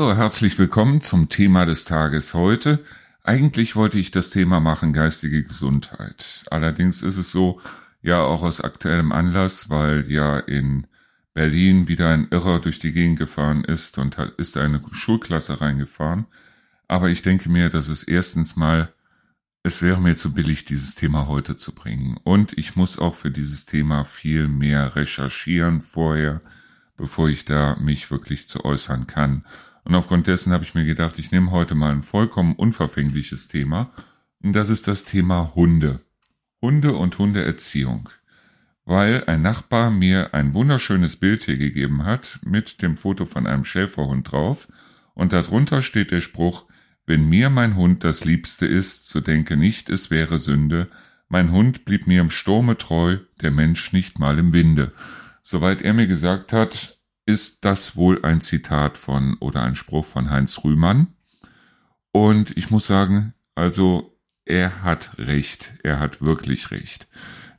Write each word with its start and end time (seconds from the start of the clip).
So, 0.00 0.16
herzlich 0.16 0.58
willkommen 0.58 1.02
zum 1.02 1.28
Thema 1.28 1.66
des 1.66 1.84
Tages 1.84 2.32
heute. 2.32 2.82
Eigentlich 3.22 3.76
wollte 3.76 3.98
ich 3.98 4.10
das 4.10 4.30
Thema 4.30 4.58
machen 4.58 4.94
geistige 4.94 5.42
Gesundheit. 5.42 6.42
Allerdings 6.50 7.02
ist 7.02 7.18
es 7.18 7.30
so, 7.30 7.60
ja 8.00 8.22
auch 8.22 8.42
aus 8.42 8.62
aktuellem 8.62 9.12
Anlass, 9.12 9.68
weil 9.68 10.10
ja 10.10 10.38
in 10.38 10.86
Berlin 11.34 11.86
wieder 11.86 12.08
ein 12.14 12.28
Irrer 12.30 12.60
durch 12.60 12.78
die 12.78 12.92
Gegend 12.92 13.18
gefahren 13.18 13.62
ist 13.62 13.98
und 13.98 14.16
hat, 14.16 14.30
ist 14.38 14.56
eine 14.56 14.80
Schulklasse 14.90 15.60
reingefahren. 15.60 16.24
Aber 16.88 17.10
ich 17.10 17.20
denke 17.20 17.50
mir, 17.50 17.68
dass 17.68 17.88
es 17.88 18.02
erstens 18.02 18.56
mal, 18.56 18.94
es 19.64 19.82
wäre 19.82 20.00
mir 20.00 20.16
zu 20.16 20.32
billig, 20.32 20.64
dieses 20.64 20.94
Thema 20.94 21.26
heute 21.26 21.58
zu 21.58 21.74
bringen. 21.74 22.18
Und 22.24 22.56
ich 22.56 22.74
muss 22.74 22.98
auch 22.98 23.16
für 23.16 23.30
dieses 23.30 23.66
Thema 23.66 24.04
viel 24.04 24.48
mehr 24.48 24.96
recherchieren 24.96 25.82
vorher, 25.82 26.40
bevor 26.96 27.28
ich 27.28 27.44
da 27.44 27.76
mich 27.78 28.10
wirklich 28.10 28.48
zu 28.48 28.64
äußern 28.64 29.06
kann. 29.06 29.44
Und 29.84 29.94
aufgrund 29.94 30.26
dessen 30.26 30.52
habe 30.52 30.64
ich 30.64 30.74
mir 30.74 30.84
gedacht, 30.84 31.18
ich 31.18 31.30
nehme 31.30 31.50
heute 31.50 31.74
mal 31.74 31.92
ein 31.92 32.02
vollkommen 32.02 32.54
unverfängliches 32.54 33.48
Thema. 33.48 33.90
Und 34.42 34.54
das 34.54 34.68
ist 34.68 34.88
das 34.88 35.04
Thema 35.04 35.54
Hunde. 35.54 36.00
Hunde 36.60 36.94
und 36.94 37.18
Hundeerziehung. 37.18 38.08
Weil 38.84 39.24
ein 39.24 39.42
Nachbar 39.42 39.90
mir 39.90 40.34
ein 40.34 40.54
wunderschönes 40.54 41.16
Bild 41.16 41.44
hier 41.44 41.56
gegeben 41.56 42.04
hat 42.04 42.40
mit 42.44 42.82
dem 42.82 42.96
Foto 42.96 43.24
von 43.24 43.46
einem 43.46 43.64
Schäferhund 43.64 44.30
drauf. 44.30 44.68
Und 45.14 45.32
darunter 45.32 45.82
steht 45.82 46.10
der 46.10 46.20
Spruch, 46.20 46.66
wenn 47.06 47.28
mir 47.28 47.50
mein 47.50 47.76
Hund 47.76 48.04
das 48.04 48.24
Liebste 48.24 48.66
ist, 48.66 49.08
so 49.08 49.20
denke 49.20 49.56
nicht, 49.56 49.90
es 49.90 50.10
wäre 50.10 50.38
Sünde. 50.38 50.88
Mein 51.28 51.50
Hund 51.50 51.84
blieb 51.84 52.06
mir 52.06 52.20
im 52.20 52.30
Sturme 52.30 52.78
treu, 52.78 53.18
der 53.40 53.50
Mensch 53.50 53.92
nicht 53.92 54.18
mal 54.18 54.38
im 54.38 54.52
Winde. 54.52 54.92
Soweit 55.42 55.82
er 55.82 55.92
mir 55.92 56.06
gesagt 56.06 56.52
hat, 56.52 56.99
ist 57.30 57.64
das 57.64 57.94
wohl 57.94 58.24
ein 58.24 58.40
Zitat 58.40 58.98
von 58.98 59.36
oder 59.38 59.62
ein 59.62 59.76
Spruch 59.76 60.04
von 60.04 60.30
Heinz 60.30 60.64
Rühmann. 60.64 61.06
Und 62.10 62.56
ich 62.56 62.70
muss 62.70 62.88
sagen, 62.88 63.34
also 63.54 64.18
er 64.44 64.82
hat 64.82 65.16
recht, 65.16 65.74
er 65.84 66.00
hat 66.00 66.22
wirklich 66.22 66.72
recht. 66.72 67.06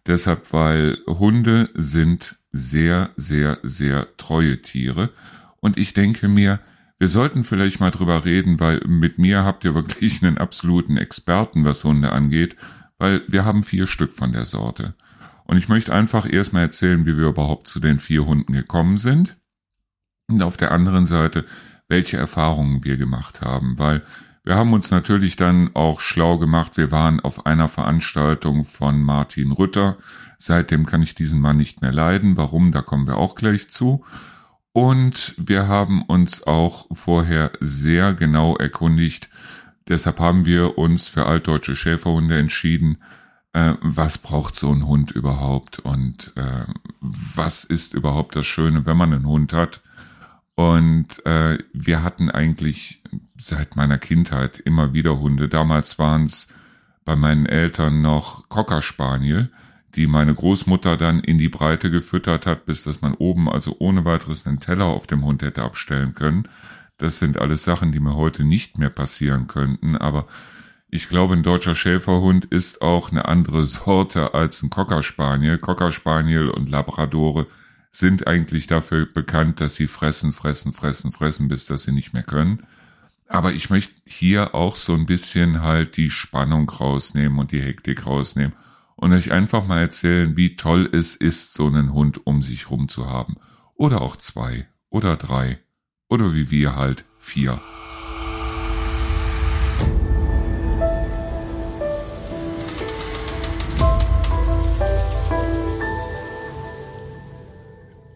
Deshalb, 0.05 0.51
weil 0.51 0.97
Hunde 1.07 1.69
sind 1.73 2.35
sehr, 2.51 3.11
sehr, 3.15 3.59
sehr 3.63 4.17
treue 4.17 4.61
Tiere. 4.61 5.09
Und 5.61 5.77
ich 5.77 5.93
denke 5.93 6.27
mir, 6.27 6.59
wir 6.99 7.07
sollten 7.07 7.45
vielleicht 7.45 7.79
mal 7.79 7.91
drüber 7.91 8.25
reden, 8.25 8.59
weil 8.59 8.81
mit 8.85 9.19
mir 9.19 9.45
habt 9.45 9.63
ihr 9.63 9.73
wirklich 9.73 10.21
einen 10.21 10.37
absoluten 10.37 10.97
Experten, 10.97 11.63
was 11.63 11.85
Hunde 11.85 12.11
angeht, 12.11 12.55
weil 12.97 13.21
wir 13.29 13.45
haben 13.45 13.63
vier 13.63 13.87
Stück 13.87 14.11
von 14.11 14.33
der 14.33 14.43
Sorte. 14.43 14.95
Und 15.45 15.55
ich 15.55 15.69
möchte 15.69 15.93
einfach 15.93 16.29
erstmal 16.29 16.63
erzählen, 16.63 17.05
wie 17.05 17.15
wir 17.15 17.29
überhaupt 17.29 17.67
zu 17.67 17.79
den 17.79 17.99
vier 17.99 18.25
Hunden 18.25 18.51
gekommen 18.51 18.97
sind 18.97 19.37
und 20.31 20.43
auf 20.43 20.57
der 20.57 20.71
anderen 20.71 21.05
Seite, 21.05 21.45
welche 21.87 22.17
Erfahrungen 22.17 22.83
wir 22.83 22.97
gemacht 22.97 23.41
haben, 23.41 23.77
weil 23.77 24.03
wir 24.43 24.55
haben 24.55 24.73
uns 24.73 24.89
natürlich 24.89 25.35
dann 25.35 25.69
auch 25.75 25.99
schlau 25.99 26.39
gemacht. 26.39 26.75
Wir 26.75 26.89
waren 26.89 27.19
auf 27.19 27.45
einer 27.45 27.69
Veranstaltung 27.69 28.63
von 28.63 29.03
Martin 29.03 29.51
Rütter. 29.51 29.97
Seitdem 30.39 30.87
kann 30.87 31.03
ich 31.03 31.13
diesen 31.13 31.39
Mann 31.39 31.57
nicht 31.57 31.81
mehr 31.81 31.91
leiden. 31.91 32.37
Warum? 32.37 32.71
Da 32.71 32.81
kommen 32.81 33.05
wir 33.05 33.17
auch 33.17 33.35
gleich 33.35 33.69
zu. 33.69 34.03
Und 34.73 35.35
wir 35.37 35.67
haben 35.67 36.01
uns 36.01 36.47
auch 36.47 36.87
vorher 36.91 37.51
sehr 37.59 38.13
genau 38.13 38.55
erkundigt. 38.55 39.29
Deshalb 39.87 40.19
haben 40.19 40.45
wir 40.45 40.77
uns 40.77 41.07
für 41.07 41.27
altdeutsche 41.27 41.75
Schäferhunde 41.75 42.39
entschieden. 42.39 42.97
Äh, 43.53 43.73
was 43.81 44.17
braucht 44.17 44.55
so 44.55 44.71
ein 44.71 44.87
Hund 44.87 45.11
überhaupt? 45.11 45.79
Und 45.79 46.33
äh, 46.35 46.65
was 46.99 47.63
ist 47.63 47.93
überhaupt 47.93 48.35
das 48.35 48.47
Schöne, 48.47 48.87
wenn 48.87 48.97
man 48.97 49.13
einen 49.13 49.27
Hund 49.27 49.53
hat? 49.53 49.81
Und 50.55 51.25
äh, 51.25 51.57
wir 51.73 52.03
hatten 52.03 52.29
eigentlich 52.29 53.01
seit 53.37 53.75
meiner 53.75 53.97
Kindheit 53.97 54.59
immer 54.59 54.93
wieder 54.93 55.19
Hunde. 55.19 55.49
Damals 55.49 55.97
waren 55.97 56.25
es 56.25 56.47
bei 57.05 57.15
meinen 57.15 57.45
Eltern 57.45 58.01
noch 58.01 58.47
Cocker 58.49 58.81
Spaniel, 58.81 59.49
die 59.95 60.07
meine 60.07 60.33
Großmutter 60.33 60.97
dann 60.97 61.19
in 61.19 61.37
die 61.37 61.49
Breite 61.49 61.89
gefüttert 61.89 62.45
hat, 62.45 62.65
bis 62.65 62.83
dass 62.83 63.01
man 63.01 63.13
oben 63.15 63.49
also 63.49 63.75
ohne 63.79 64.05
weiteres 64.05 64.45
einen 64.45 64.59
Teller 64.59 64.85
auf 64.85 65.07
dem 65.07 65.25
Hund 65.25 65.41
hätte 65.41 65.63
abstellen 65.63 66.13
können. 66.13 66.47
Das 66.97 67.17
sind 67.19 67.39
alles 67.39 67.63
Sachen, 67.63 67.91
die 67.91 67.99
mir 67.99 68.15
heute 68.15 68.43
nicht 68.43 68.77
mehr 68.77 68.91
passieren 68.91 69.47
könnten, 69.47 69.97
aber 69.97 70.27
ich 70.93 71.07
glaube, 71.07 71.35
ein 71.35 71.43
deutscher 71.43 71.73
Schäferhund 71.73 72.43
ist 72.45 72.81
auch 72.81 73.11
eine 73.11 73.25
andere 73.25 73.63
Sorte 73.63 74.33
als 74.33 74.61
ein 74.61 74.69
Cocker 74.69 75.03
Spaniel. 75.03 75.57
Cocker 75.57 75.93
Spaniel 75.93 76.49
und 76.49 76.69
Labradore 76.69 77.47
sind 77.91 78.25
eigentlich 78.27 78.67
dafür 78.67 79.05
bekannt, 79.05 79.59
dass 79.59 79.75
sie 79.75 79.87
fressen, 79.87 80.33
fressen, 80.33 80.73
fressen, 80.73 81.11
fressen, 81.11 81.47
bis 81.47 81.65
dass 81.65 81.83
sie 81.83 81.91
nicht 81.91 82.13
mehr 82.13 82.23
können. 82.23 82.63
Aber 83.27 83.53
ich 83.53 83.69
möchte 83.69 83.93
hier 84.05 84.55
auch 84.55 84.75
so 84.75 84.93
ein 84.93 85.05
bisschen 85.05 85.61
halt 85.61 85.97
die 85.97 86.09
Spannung 86.09 86.69
rausnehmen 86.69 87.39
und 87.39 87.51
die 87.51 87.61
Hektik 87.61 88.05
rausnehmen 88.05 88.53
und 88.95 89.13
euch 89.13 89.31
einfach 89.31 89.65
mal 89.65 89.79
erzählen, 89.79 90.35
wie 90.37 90.55
toll 90.55 90.89
es 90.91 91.15
ist, 91.15 91.53
so 91.53 91.67
einen 91.67 91.93
Hund 91.93 92.25
um 92.25 92.43
sich 92.43 92.69
rum 92.69 92.87
zu 92.87 93.07
haben. 93.07 93.35
Oder 93.75 94.01
auch 94.01 94.15
zwei 94.15 94.67
oder 94.89 95.15
drei 95.15 95.59
oder 96.07 96.33
wie 96.33 96.51
wir 96.51 96.75
halt 96.75 97.05
vier. 97.19 97.61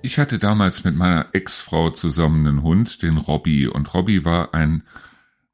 Ich 0.06 0.20
hatte 0.20 0.38
damals 0.38 0.84
mit 0.84 0.96
meiner 0.96 1.30
Ex-Frau 1.32 1.90
zusammen 1.90 2.46
einen 2.46 2.62
Hund, 2.62 3.02
den 3.02 3.18
Robby. 3.18 3.66
Und 3.66 3.92
Robby 3.96 4.24
war 4.24 4.54
ein 4.54 4.84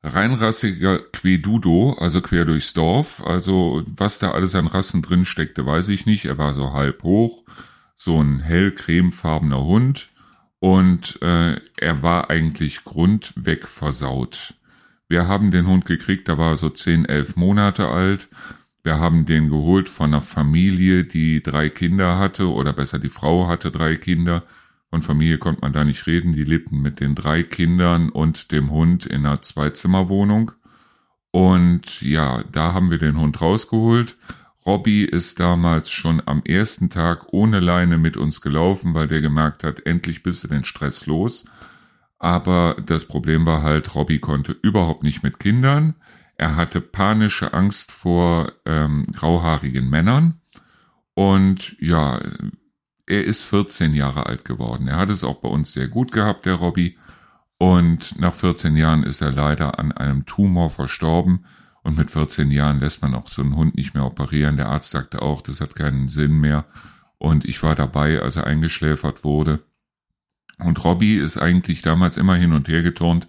reinrassiger 0.03 0.99
Quedudo, 0.99 1.93
also 1.97 2.19
quer 2.19 2.43
durchs 2.43 2.73
Dorf. 2.73 3.25
Also 3.25 3.81
was 3.87 4.19
da 4.19 4.31
alles 4.31 4.53
an 4.55 4.67
Rassen 4.67 5.01
drin 5.01 5.23
steckte, 5.23 5.65
weiß 5.65 5.87
ich 5.87 6.05
nicht. 6.05 6.25
Er 6.25 6.37
war 6.37 6.51
so 6.51 6.73
halb 6.73 7.01
hoch, 7.03 7.45
so 7.95 8.21
ein 8.21 8.41
hell 8.41 8.71
cremefarbener 8.71 9.63
Hund. 9.63 10.09
Und 10.59 11.21
äh, 11.21 11.55
er 11.77 12.03
war 12.03 12.29
eigentlich 12.29 12.83
grundweg 12.83 13.69
versaut. 13.69 14.55
Wir 15.07 15.29
haben 15.29 15.51
den 15.51 15.65
Hund 15.65 15.85
gekriegt, 15.85 16.27
da 16.27 16.37
war 16.37 16.51
er 16.51 16.57
so 16.57 16.69
zehn, 16.69 17.05
elf 17.05 17.37
Monate 17.37 17.87
alt. 17.87 18.27
Wir 18.83 18.99
haben 18.99 19.25
den 19.25 19.49
geholt 19.49 19.89
von 19.89 20.07
einer 20.07 20.21
Familie, 20.21 21.03
die 21.03 21.43
drei 21.43 21.69
Kinder 21.69 22.17
hatte, 22.17 22.51
oder 22.51 22.73
besser 22.73 22.99
die 22.99 23.09
Frau 23.09 23.47
hatte 23.47 23.71
drei 23.71 23.95
Kinder. 23.95 24.43
Von 24.89 25.03
Familie 25.03 25.37
konnte 25.37 25.61
man 25.61 25.71
da 25.71 25.83
nicht 25.83 26.07
reden. 26.07 26.33
Die 26.33 26.43
lebten 26.43 26.81
mit 26.81 26.99
den 26.99 27.15
drei 27.15 27.43
Kindern 27.43 28.09
und 28.09 28.51
dem 28.51 28.71
Hund 28.71 29.05
in 29.05 29.25
einer 29.25 29.41
Zweizimmerwohnung. 29.41 30.51
Und 31.31 32.01
ja, 32.01 32.43
da 32.51 32.73
haben 32.73 32.91
wir 32.91 32.97
den 32.97 33.17
Hund 33.17 33.39
rausgeholt. 33.39 34.17
Robby 34.65 35.05
ist 35.05 35.39
damals 35.39 35.89
schon 35.89 36.21
am 36.25 36.43
ersten 36.43 36.89
Tag 36.89 37.31
ohne 37.31 37.59
Leine 37.59 37.97
mit 37.97 38.17
uns 38.17 38.41
gelaufen, 38.41 38.93
weil 38.93 39.07
der 39.07 39.21
gemerkt 39.21 39.63
hat, 39.63 39.85
endlich 39.85 40.23
bist 40.23 40.43
du 40.43 40.47
den 40.47 40.65
Stress 40.65 41.05
los. 41.05 41.45
Aber 42.19 42.75
das 42.85 43.05
Problem 43.05 43.45
war 43.45 43.63
halt, 43.63 43.95
Robby 43.95 44.19
konnte 44.19 44.51
überhaupt 44.61 45.03
nicht 45.03 45.23
mit 45.23 45.39
Kindern. 45.39 45.95
Er 46.41 46.55
hatte 46.55 46.81
panische 46.81 47.53
Angst 47.53 47.91
vor 47.91 48.51
ähm, 48.65 49.03
grauhaarigen 49.13 49.87
Männern. 49.87 50.41
Und 51.13 51.79
ja, 51.79 52.19
er 53.05 53.23
ist 53.23 53.43
14 53.43 53.93
Jahre 53.93 54.25
alt 54.25 54.43
geworden. 54.43 54.87
Er 54.87 54.97
hat 54.97 55.11
es 55.11 55.23
auch 55.23 55.35
bei 55.35 55.49
uns 55.49 55.71
sehr 55.71 55.87
gut 55.87 56.11
gehabt, 56.11 56.47
der 56.47 56.55
Robby. 56.55 56.97
Und 57.59 58.19
nach 58.19 58.33
14 58.33 58.75
Jahren 58.75 59.03
ist 59.03 59.21
er 59.21 59.31
leider 59.31 59.77
an 59.77 59.91
einem 59.91 60.25
Tumor 60.25 60.71
verstorben. 60.71 61.45
Und 61.83 61.95
mit 61.95 62.09
14 62.09 62.49
Jahren 62.49 62.79
lässt 62.79 63.03
man 63.03 63.13
auch 63.13 63.27
so 63.27 63.43
einen 63.43 63.55
Hund 63.55 63.75
nicht 63.75 63.93
mehr 63.93 64.05
operieren. 64.05 64.57
Der 64.57 64.69
Arzt 64.69 64.89
sagte 64.89 65.21
auch, 65.21 65.43
das 65.43 65.61
hat 65.61 65.75
keinen 65.75 66.07
Sinn 66.07 66.39
mehr. 66.39 66.65
Und 67.19 67.45
ich 67.45 67.61
war 67.61 67.75
dabei, 67.75 68.19
als 68.19 68.37
er 68.37 68.47
eingeschläfert 68.47 69.23
wurde. 69.23 69.59
Und 70.57 70.83
Robby 70.83 71.17
ist 71.17 71.37
eigentlich 71.37 71.83
damals 71.83 72.17
immer 72.17 72.33
hin 72.33 72.53
und 72.53 72.67
her 72.67 72.81
geturnt 72.81 73.27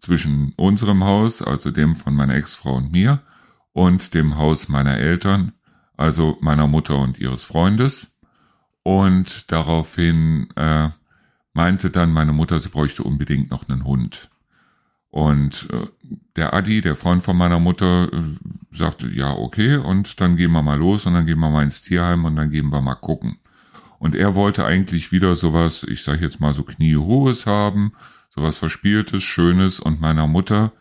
zwischen 0.00 0.52
unserem 0.56 1.04
Haus, 1.04 1.42
also 1.42 1.70
dem 1.70 1.94
von 1.94 2.14
meiner 2.14 2.34
Ex-Frau 2.34 2.76
und 2.76 2.92
mir, 2.92 3.20
und 3.72 4.14
dem 4.14 4.36
Haus 4.36 4.68
meiner 4.68 4.96
Eltern, 4.98 5.52
also 5.96 6.38
meiner 6.40 6.66
Mutter 6.66 6.98
und 6.98 7.18
ihres 7.18 7.42
Freundes. 7.42 8.14
Und 8.82 9.50
daraufhin 9.50 10.48
äh, 10.56 10.88
meinte 11.54 11.90
dann 11.90 12.12
meine 12.12 12.32
Mutter, 12.32 12.58
sie 12.60 12.68
bräuchte 12.68 13.02
unbedingt 13.02 13.50
noch 13.50 13.68
einen 13.68 13.84
Hund. 13.84 14.30
Und 15.10 15.68
äh, 15.72 15.86
der 16.36 16.54
Adi, 16.54 16.80
der 16.80 16.96
Freund 16.96 17.22
von 17.22 17.36
meiner 17.36 17.60
Mutter, 17.60 18.12
äh, 18.12 18.22
sagte, 18.72 19.08
ja, 19.08 19.30
okay, 19.30 19.76
und 19.76 20.20
dann 20.20 20.36
gehen 20.36 20.50
wir 20.50 20.62
mal 20.62 20.78
los 20.78 21.06
und 21.06 21.14
dann 21.14 21.24
gehen 21.24 21.38
wir 21.38 21.50
mal 21.50 21.62
ins 21.62 21.82
Tierheim 21.82 22.24
und 22.24 22.36
dann 22.36 22.50
gehen 22.50 22.70
wir 22.70 22.80
mal 22.80 22.96
gucken. 22.96 23.38
Und 24.00 24.14
er 24.14 24.34
wollte 24.34 24.66
eigentlich 24.66 25.12
wieder 25.12 25.36
sowas, 25.36 25.84
ich 25.84 26.02
sage 26.02 26.22
jetzt 26.22 26.40
mal 26.40 26.52
so 26.52 26.64
kniehohes 26.64 27.46
haben, 27.46 27.92
sowas 28.34 28.58
Verspieltes, 28.58 29.22
Schönes 29.22 29.78
und 29.78 30.00
meiner 30.00 30.26
Mutter 30.26 30.72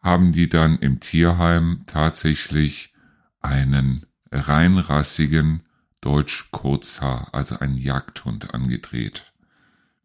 haben 0.00 0.32
die 0.32 0.48
dann 0.48 0.78
im 0.78 1.00
Tierheim 1.00 1.82
tatsächlich 1.86 2.94
einen 3.40 4.06
reinrassigen 4.32 5.60
Deutsch 6.00 6.48
Kurzhaar, 6.50 7.28
also 7.32 7.58
einen 7.58 7.76
Jagdhund 7.76 8.54
angedreht. 8.54 9.32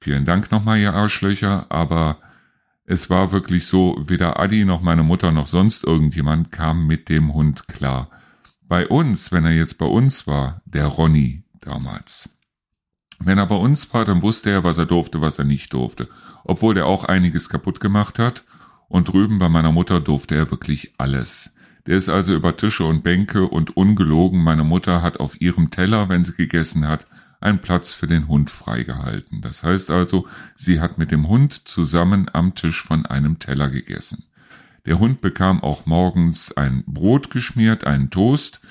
Vielen 0.02 0.26
Dank 0.26 0.52
nochmal, 0.52 0.80
ihr 0.80 0.94
Arschlöcher, 0.94 1.68
aber 1.70 2.18
Es 2.92 3.08
war 3.08 3.32
wirklich 3.32 3.68
so, 3.68 3.96
weder 4.08 4.40
Adi 4.40 4.66
noch 4.66 4.82
meine 4.82 5.04
Mutter 5.04 5.32
noch 5.32 5.46
sonst 5.46 5.84
irgendjemand 5.84 6.52
kam 6.52 6.88
mit 6.88 7.08
dem 7.08 7.36
Hund 7.36 7.68
klar. 7.68 8.10
Bei 8.64 8.88
uns, 8.88 9.32
wenn 9.32 9.46
er 9.46 9.52
jetzt 9.52 9.78
bei 9.78 9.86
uns 9.86 10.26
war, 10.26 10.64
der 10.66 10.88
Ronny 10.88 11.44
damals. 11.62 12.30
Wenn 13.20 13.38
er 13.38 13.46
bei 13.46 13.56
uns 13.56 13.94
war, 13.94 14.06
dann 14.06 14.22
wusste 14.22 14.50
er, 14.50 14.64
was 14.64 14.78
er 14.78 14.86
durfte, 14.86 15.22
was 15.22 15.38
er 15.38 15.46
nicht 15.46 15.74
durfte. 15.74 16.08
Obwohl 16.44 16.78
er 16.78 16.88
auch 16.88 17.04
einiges 17.04 17.50
kaputt 17.50 17.80
gemacht 17.80 18.18
hat. 18.18 18.44
Und 18.88 19.10
drüben 19.10 19.38
bei 19.38 19.50
meiner 19.50 19.72
Mutter 19.72 20.00
durfte 20.00 20.36
er 20.36 20.50
wirklich 20.50 20.94
alles. 20.98 21.52
Der 21.86 21.98
ist 21.98 22.10
also 22.10 22.34
über 22.34 22.58
Tische 22.58 22.86
und 22.86 23.04
Bänke 23.04 23.48
und 23.48 23.76
ungelogen, 23.78 24.44
meine 24.44 24.64
Mutter 24.64 25.02
hat 25.02 25.20
auf 25.20 25.40
ihrem 25.42 25.72
Teller, 25.72 26.10
wenn 26.10 26.24
sie 26.24 26.34
gegessen 26.34 26.88
hat, 26.88 27.08
einen 27.42 27.60
Platz 27.60 27.94
für 27.94 28.08
den 28.08 28.28
Hund 28.28 28.50
freigehalten. 28.50 29.42
Das 29.42 29.64
heißt 29.64 29.92
also, 29.92 30.28
sie 30.56 30.80
hat 30.80 30.98
mit 30.98 31.12
dem 31.12 31.28
Hund 31.28 31.68
zusammen 31.68 32.30
am 32.32 32.56
Tisch 32.56 32.84
von 32.84 33.06
einem 33.06 33.40
Teller 33.40 33.70
gegessen. 33.70 34.26
Der 34.86 35.00
Hund 35.00 35.22
bekam 35.22 35.62
auch 35.64 35.86
morgens 35.86 36.56
ein 36.56 36.84
Brot 36.86 37.30
geschmiert, 37.30 37.86
einen 37.86 38.10
Toast, 38.10 38.62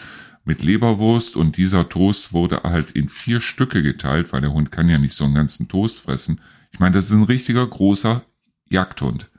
mit 0.49 0.63
Leberwurst 0.63 1.37
und 1.37 1.57
dieser 1.57 1.89
Toast 1.89 2.33
wurde 2.33 2.63
halt 2.65 2.91
in 2.91 3.09
vier 3.09 3.41
Stücke 3.41 3.83
geteilt, 3.83 4.33
weil 4.33 4.41
der 4.41 4.53
Hund 4.53 4.73
kann 4.73 4.89
ja 4.89 4.99
nicht 4.99 5.15
so 5.15 5.25
einen 5.25 5.35
ganzen 5.35 5.69
Toast 5.69 6.01
fressen. 6.01 6.41
Ich 6.73 6.81
meine, 6.81 6.95
das 6.95 7.05
ist 7.05 7.13
ein 7.13 7.23
richtiger 7.23 7.67
großer 7.67 8.25
Jagdhund. 8.69 9.31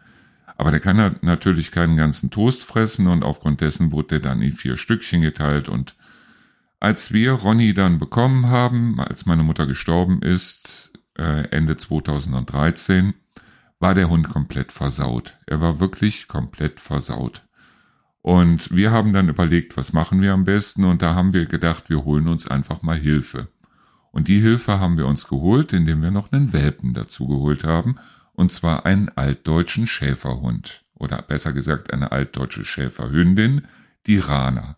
Aber 0.55 0.71
der 0.71 0.79
kann 0.79 1.17
natürlich 1.21 1.71
keinen 1.71 1.97
ganzen 1.97 2.29
Toast 2.29 2.63
fressen 2.63 3.07
und 3.07 3.23
aufgrund 3.23 3.59
dessen 3.61 3.91
wurde 3.91 4.07
der 4.07 4.19
dann 4.19 4.41
in 4.41 4.51
vier 4.51 4.77
Stückchen 4.77 5.21
geteilt 5.21 5.67
und 5.67 5.95
als 6.79 7.11
wir 7.11 7.33
Ronny 7.33 7.73
dann 7.73 7.97
bekommen 7.97 8.47
haben, 8.47 9.01
als 9.01 9.25
meine 9.25 9.43
Mutter 9.43 9.65
gestorben 9.65 10.21
ist, 10.21 10.93
äh, 11.17 11.49
Ende 11.49 11.75
2013, 11.75 13.15
war 13.79 13.93
der 13.95 14.09
Hund 14.09 14.29
komplett 14.29 14.71
versaut. 14.71 15.37
Er 15.45 15.59
war 15.59 15.79
wirklich 15.79 16.27
komplett 16.27 16.79
versaut. 16.79 17.43
Und 18.21 18.75
wir 18.75 18.91
haben 18.91 19.13
dann 19.13 19.29
überlegt, 19.29 19.77
was 19.77 19.93
machen 19.93 20.21
wir 20.21 20.33
am 20.33 20.43
besten 20.43 20.83
und 20.83 21.01
da 21.01 21.15
haben 21.15 21.33
wir 21.33 21.45
gedacht, 21.45 21.89
wir 21.89 22.03
holen 22.03 22.27
uns 22.27 22.47
einfach 22.47 22.81
mal 22.81 22.97
Hilfe. 22.97 23.47
Und 24.11 24.27
die 24.27 24.41
Hilfe 24.41 24.79
haben 24.79 24.97
wir 24.97 25.07
uns 25.07 25.27
geholt, 25.27 25.71
indem 25.71 26.01
wir 26.01 26.11
noch 26.11 26.31
einen 26.31 26.51
Welpen 26.51 26.93
dazu 26.93 27.27
geholt 27.27 27.63
haben, 27.63 27.97
und 28.33 28.51
zwar 28.51 28.85
einen 28.85 29.09
altdeutschen 29.09 29.87
Schäferhund 29.87 30.83
oder 30.95 31.21
besser 31.21 31.53
gesagt 31.53 31.93
eine 31.93 32.11
altdeutsche 32.11 32.65
Schäferhündin, 32.65 33.67
die 34.05 34.19
Rana. 34.19 34.77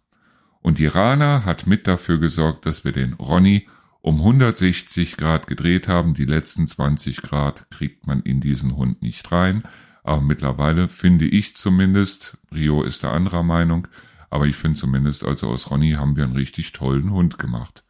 Und 0.61 0.77
die 0.77 0.87
Rana 0.87 1.43
hat 1.45 1.67
mit 1.67 1.87
dafür 1.87 2.19
gesorgt, 2.19 2.65
dass 2.65 2.85
wir 2.85 2.91
den 2.91 3.13
Ronny 3.13 3.67
um 4.01 4.19
160 4.19 5.17
Grad 5.17 5.47
gedreht 5.47 5.87
haben. 5.87 6.13
Die 6.13 6.25
letzten 6.25 6.67
20 6.67 7.21
Grad 7.21 7.69
kriegt 7.71 8.07
man 8.07 8.21
in 8.21 8.41
diesen 8.41 8.75
Hund 8.75 9.01
nicht 9.01 9.31
rein. 9.31 9.63
Aber 10.11 10.19
mittlerweile 10.19 10.89
finde 10.89 11.23
ich 11.23 11.55
zumindest, 11.55 12.37
Rio 12.53 12.83
ist 12.83 13.01
der 13.01 13.13
anderer 13.13 13.43
Meinung, 13.43 13.87
aber 14.29 14.45
ich 14.45 14.57
finde 14.57 14.77
zumindest, 14.77 15.23
also 15.23 15.47
aus 15.47 15.71
Ronny 15.71 15.91
haben 15.91 16.17
wir 16.17 16.25
einen 16.25 16.35
richtig 16.35 16.73
tollen 16.73 17.11
Hund 17.11 17.37
gemacht. 17.37 17.85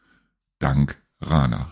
Dank 0.59 1.01
Rana. 1.19 1.71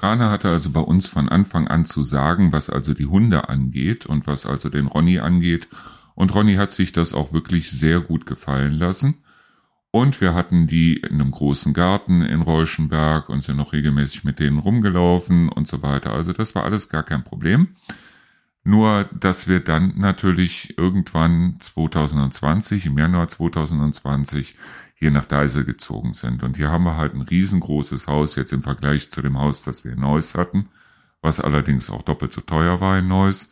Rana 0.00 0.30
hatte 0.30 0.50
also 0.50 0.68
bei 0.68 0.80
uns 0.80 1.06
von 1.06 1.30
Anfang 1.30 1.68
an 1.68 1.86
zu 1.86 2.02
sagen, 2.02 2.52
was 2.52 2.68
also 2.68 2.92
die 2.92 3.06
Hunde 3.06 3.48
angeht 3.48 4.04
und 4.04 4.26
was 4.26 4.44
also 4.44 4.68
den 4.68 4.88
Ronny 4.88 5.20
angeht. 5.20 5.70
Und 6.14 6.34
Ronny 6.34 6.56
hat 6.56 6.70
sich 6.70 6.92
das 6.92 7.14
auch 7.14 7.32
wirklich 7.32 7.70
sehr 7.70 8.00
gut 8.00 8.26
gefallen 8.26 8.74
lassen. 8.74 9.22
Und 9.92 10.20
wir 10.20 10.34
hatten 10.34 10.68
die 10.68 10.98
in 10.98 11.14
einem 11.14 11.32
großen 11.32 11.72
Garten 11.72 12.22
in 12.22 12.42
Reuschenberg 12.42 13.28
und 13.28 13.42
sind 13.42 13.56
noch 13.56 13.72
regelmäßig 13.72 14.22
mit 14.22 14.38
denen 14.38 14.58
rumgelaufen 14.58 15.48
und 15.48 15.66
so 15.66 15.82
weiter. 15.82 16.12
Also 16.12 16.32
das 16.32 16.54
war 16.54 16.64
alles 16.64 16.88
gar 16.88 17.02
kein 17.02 17.24
Problem. 17.24 17.74
Nur, 18.62 19.08
dass 19.12 19.48
wir 19.48 19.60
dann 19.60 19.94
natürlich 19.96 20.78
irgendwann 20.78 21.56
2020, 21.60 22.86
im 22.86 22.98
Januar 22.98 23.26
2020, 23.28 24.54
hier 24.94 25.10
nach 25.10 25.24
Deisel 25.24 25.64
gezogen 25.64 26.12
sind. 26.12 26.42
Und 26.42 26.58
hier 26.58 26.70
haben 26.70 26.84
wir 26.84 26.96
halt 26.96 27.14
ein 27.14 27.22
riesengroßes 27.22 28.06
Haus 28.06 28.36
jetzt 28.36 28.52
im 28.52 28.62
Vergleich 28.62 29.10
zu 29.10 29.22
dem 29.22 29.38
Haus, 29.38 29.62
das 29.62 29.82
wir 29.84 29.92
in 29.92 30.00
Neuss 30.00 30.34
hatten, 30.34 30.68
was 31.22 31.40
allerdings 31.40 31.90
auch 31.90 32.02
doppelt 32.02 32.32
so 32.32 32.42
teuer 32.42 32.80
war 32.80 32.98
in 32.98 33.08
Neuss, 33.08 33.50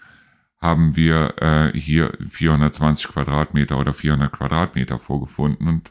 haben 0.60 0.94
wir 0.94 1.34
äh, 1.40 1.78
hier 1.78 2.12
420 2.26 3.08
Quadratmeter 3.08 3.78
oder 3.78 3.94
400 3.94 4.30
Quadratmeter 4.30 4.98
vorgefunden 4.98 5.68
und 5.68 5.90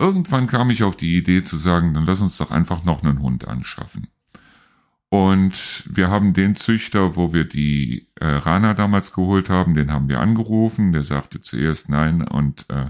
Irgendwann 0.00 0.46
kam 0.46 0.70
ich 0.70 0.82
auf 0.82 0.96
die 0.96 1.14
Idee 1.14 1.44
zu 1.44 1.58
sagen, 1.58 1.92
dann 1.92 2.06
lass 2.06 2.22
uns 2.22 2.38
doch 2.38 2.50
einfach 2.50 2.84
noch 2.84 3.04
einen 3.04 3.20
Hund 3.20 3.46
anschaffen. 3.46 4.08
Und 5.10 5.84
wir 5.86 6.08
haben 6.08 6.32
den 6.32 6.56
Züchter, 6.56 7.16
wo 7.16 7.34
wir 7.34 7.44
die 7.44 8.08
äh, 8.14 8.26
Rana 8.26 8.72
damals 8.72 9.12
geholt 9.12 9.50
haben, 9.50 9.74
den 9.74 9.92
haben 9.92 10.08
wir 10.08 10.20
angerufen. 10.20 10.92
Der 10.92 11.02
sagte 11.02 11.42
zuerst 11.42 11.90
nein 11.90 12.22
und 12.26 12.64
äh, 12.70 12.86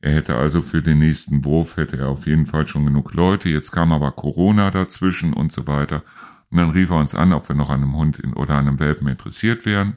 er 0.00 0.14
hätte 0.14 0.36
also 0.36 0.62
für 0.62 0.80
den 0.80 1.00
nächsten 1.00 1.44
Wurf 1.44 1.76
hätte 1.76 1.96
er 1.96 2.08
auf 2.08 2.24
jeden 2.24 2.46
Fall 2.46 2.68
schon 2.68 2.84
genug 2.84 3.14
Leute. 3.14 3.48
Jetzt 3.48 3.72
kam 3.72 3.90
aber 3.90 4.12
Corona 4.12 4.70
dazwischen 4.70 5.32
und 5.32 5.50
so 5.50 5.66
weiter. 5.66 6.04
Und 6.50 6.58
dann 6.58 6.70
rief 6.70 6.90
er 6.90 6.98
uns 6.98 7.16
an, 7.16 7.32
ob 7.32 7.48
wir 7.48 7.56
noch 7.56 7.70
an 7.70 7.82
einem 7.82 7.96
Hund 7.96 8.20
in, 8.20 8.32
oder 8.32 8.54
an 8.54 8.68
einem 8.68 8.78
Welpen 8.78 9.08
interessiert 9.08 9.66
wären. 9.66 9.96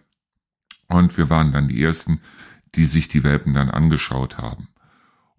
Und 0.88 1.18
wir 1.18 1.30
waren 1.30 1.52
dann 1.52 1.68
die 1.68 1.84
ersten, 1.84 2.22
die 2.74 2.86
sich 2.86 3.10
die 3.10 3.24
Welpen 3.24 3.54
dann 3.54 3.70
angeschaut 3.70 4.40
haben. 4.40 4.70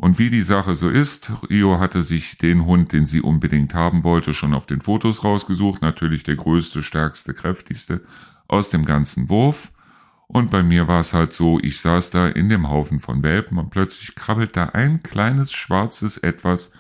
Und 0.01 0.21
wie 0.21 0.31
die 0.31 0.45
Sache 0.45 0.77
so 0.77 0.89
ist, 0.89 1.33
Rio 1.51 1.81
hatte 1.81 2.05
sich 2.05 2.39
den 2.39 2.65
Hund, 2.65 2.93
den 2.93 3.05
sie 3.05 3.21
unbedingt 3.21 3.75
haben 3.75 4.05
wollte, 4.05 4.33
schon 4.33 4.55
auf 4.55 4.65
den 4.65 4.81
Fotos 4.81 5.25
rausgesucht. 5.25 5.83
Natürlich 5.83 6.23
der 6.23 6.37
größte, 6.37 6.85
stärkste, 6.85 7.35
kräftigste 7.35 8.03
aus 8.47 8.71
dem 8.71 8.85
ganzen 8.85 9.29
Wurf. 9.29 9.73
Und 10.29 10.53
bei 10.53 10.63
mir 10.63 10.87
war 10.87 11.01
es 11.01 11.15
halt 11.15 11.33
so, 11.33 11.59
ich 11.61 11.81
saß 11.81 12.11
da 12.11 12.29
in 12.29 12.49
dem 12.49 12.69
Haufen 12.69 13.01
von 13.01 13.25
Welpen 13.25 13.59
und 13.59 13.71
plötzlich 13.71 14.15
krabbelt 14.15 14.57
da 14.57 14.67
ein 14.67 15.03
kleines 15.03 15.53
schwarzes 15.53 16.17
Etwas 16.17 16.71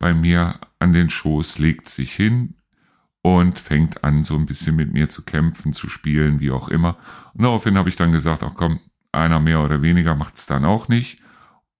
bei 0.00 0.12
mir 0.12 0.58
an 0.80 0.92
den 0.92 1.08
Schoß, 1.08 1.58
legt 1.58 1.88
sich 1.88 2.14
hin 2.14 2.54
und 3.22 3.60
fängt 3.60 4.02
an, 4.02 4.24
so 4.24 4.34
ein 4.34 4.46
bisschen 4.46 4.74
mit 4.74 4.92
mir 4.92 5.08
zu 5.08 5.22
kämpfen, 5.22 5.72
zu 5.72 5.88
spielen, 5.88 6.40
wie 6.40 6.50
auch 6.50 6.68
immer. 6.68 6.96
Und 7.34 7.44
daraufhin 7.44 7.78
habe 7.78 7.90
ich 7.90 7.96
dann 7.96 8.10
gesagt, 8.10 8.42
ach 8.42 8.54
komm, 8.56 8.80
einer 9.12 9.38
mehr 9.38 9.62
oder 9.62 9.82
weniger 9.82 10.16
macht's 10.16 10.46
dann 10.46 10.64
auch 10.64 10.88
nicht. 10.88 11.20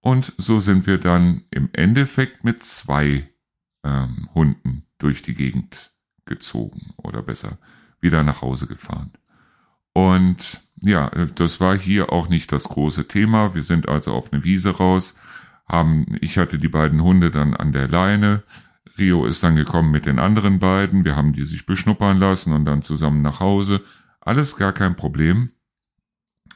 Und 0.07 0.31
so 0.37 0.61
sind 0.61 0.87
wir 0.87 0.99
dann 0.99 1.43
im 1.51 1.67
Endeffekt 1.73 2.45
mit 2.45 2.63
zwei 2.63 3.29
ähm, 3.83 4.29
Hunden 4.33 4.85
durch 4.99 5.21
die 5.21 5.33
Gegend 5.33 5.91
gezogen 6.23 6.93
oder 6.95 7.21
besser 7.21 7.57
wieder 7.99 8.23
nach 8.23 8.41
Hause 8.41 8.67
gefahren. 8.67 9.11
Und 9.91 10.61
ja, 10.77 11.09
das 11.09 11.59
war 11.59 11.77
hier 11.77 12.13
auch 12.13 12.29
nicht 12.29 12.53
das 12.53 12.69
große 12.69 13.09
Thema. 13.09 13.53
Wir 13.53 13.63
sind 13.63 13.89
also 13.89 14.13
auf 14.13 14.31
eine 14.31 14.45
Wiese 14.45 14.77
raus, 14.77 15.17
haben, 15.67 16.05
ich 16.21 16.37
hatte 16.37 16.57
die 16.57 16.69
beiden 16.69 17.03
Hunde 17.03 17.29
dann 17.29 17.53
an 17.53 17.73
der 17.73 17.89
Leine. 17.89 18.43
Rio 18.97 19.25
ist 19.25 19.43
dann 19.43 19.57
gekommen 19.57 19.91
mit 19.91 20.05
den 20.05 20.19
anderen 20.19 20.59
beiden. 20.59 21.03
Wir 21.03 21.17
haben 21.17 21.33
die 21.33 21.43
sich 21.43 21.65
beschnuppern 21.65 22.17
lassen 22.17 22.53
und 22.53 22.63
dann 22.63 22.81
zusammen 22.81 23.21
nach 23.21 23.41
Hause. 23.41 23.81
Alles 24.21 24.55
gar 24.55 24.71
kein 24.71 24.95
Problem. 24.95 25.51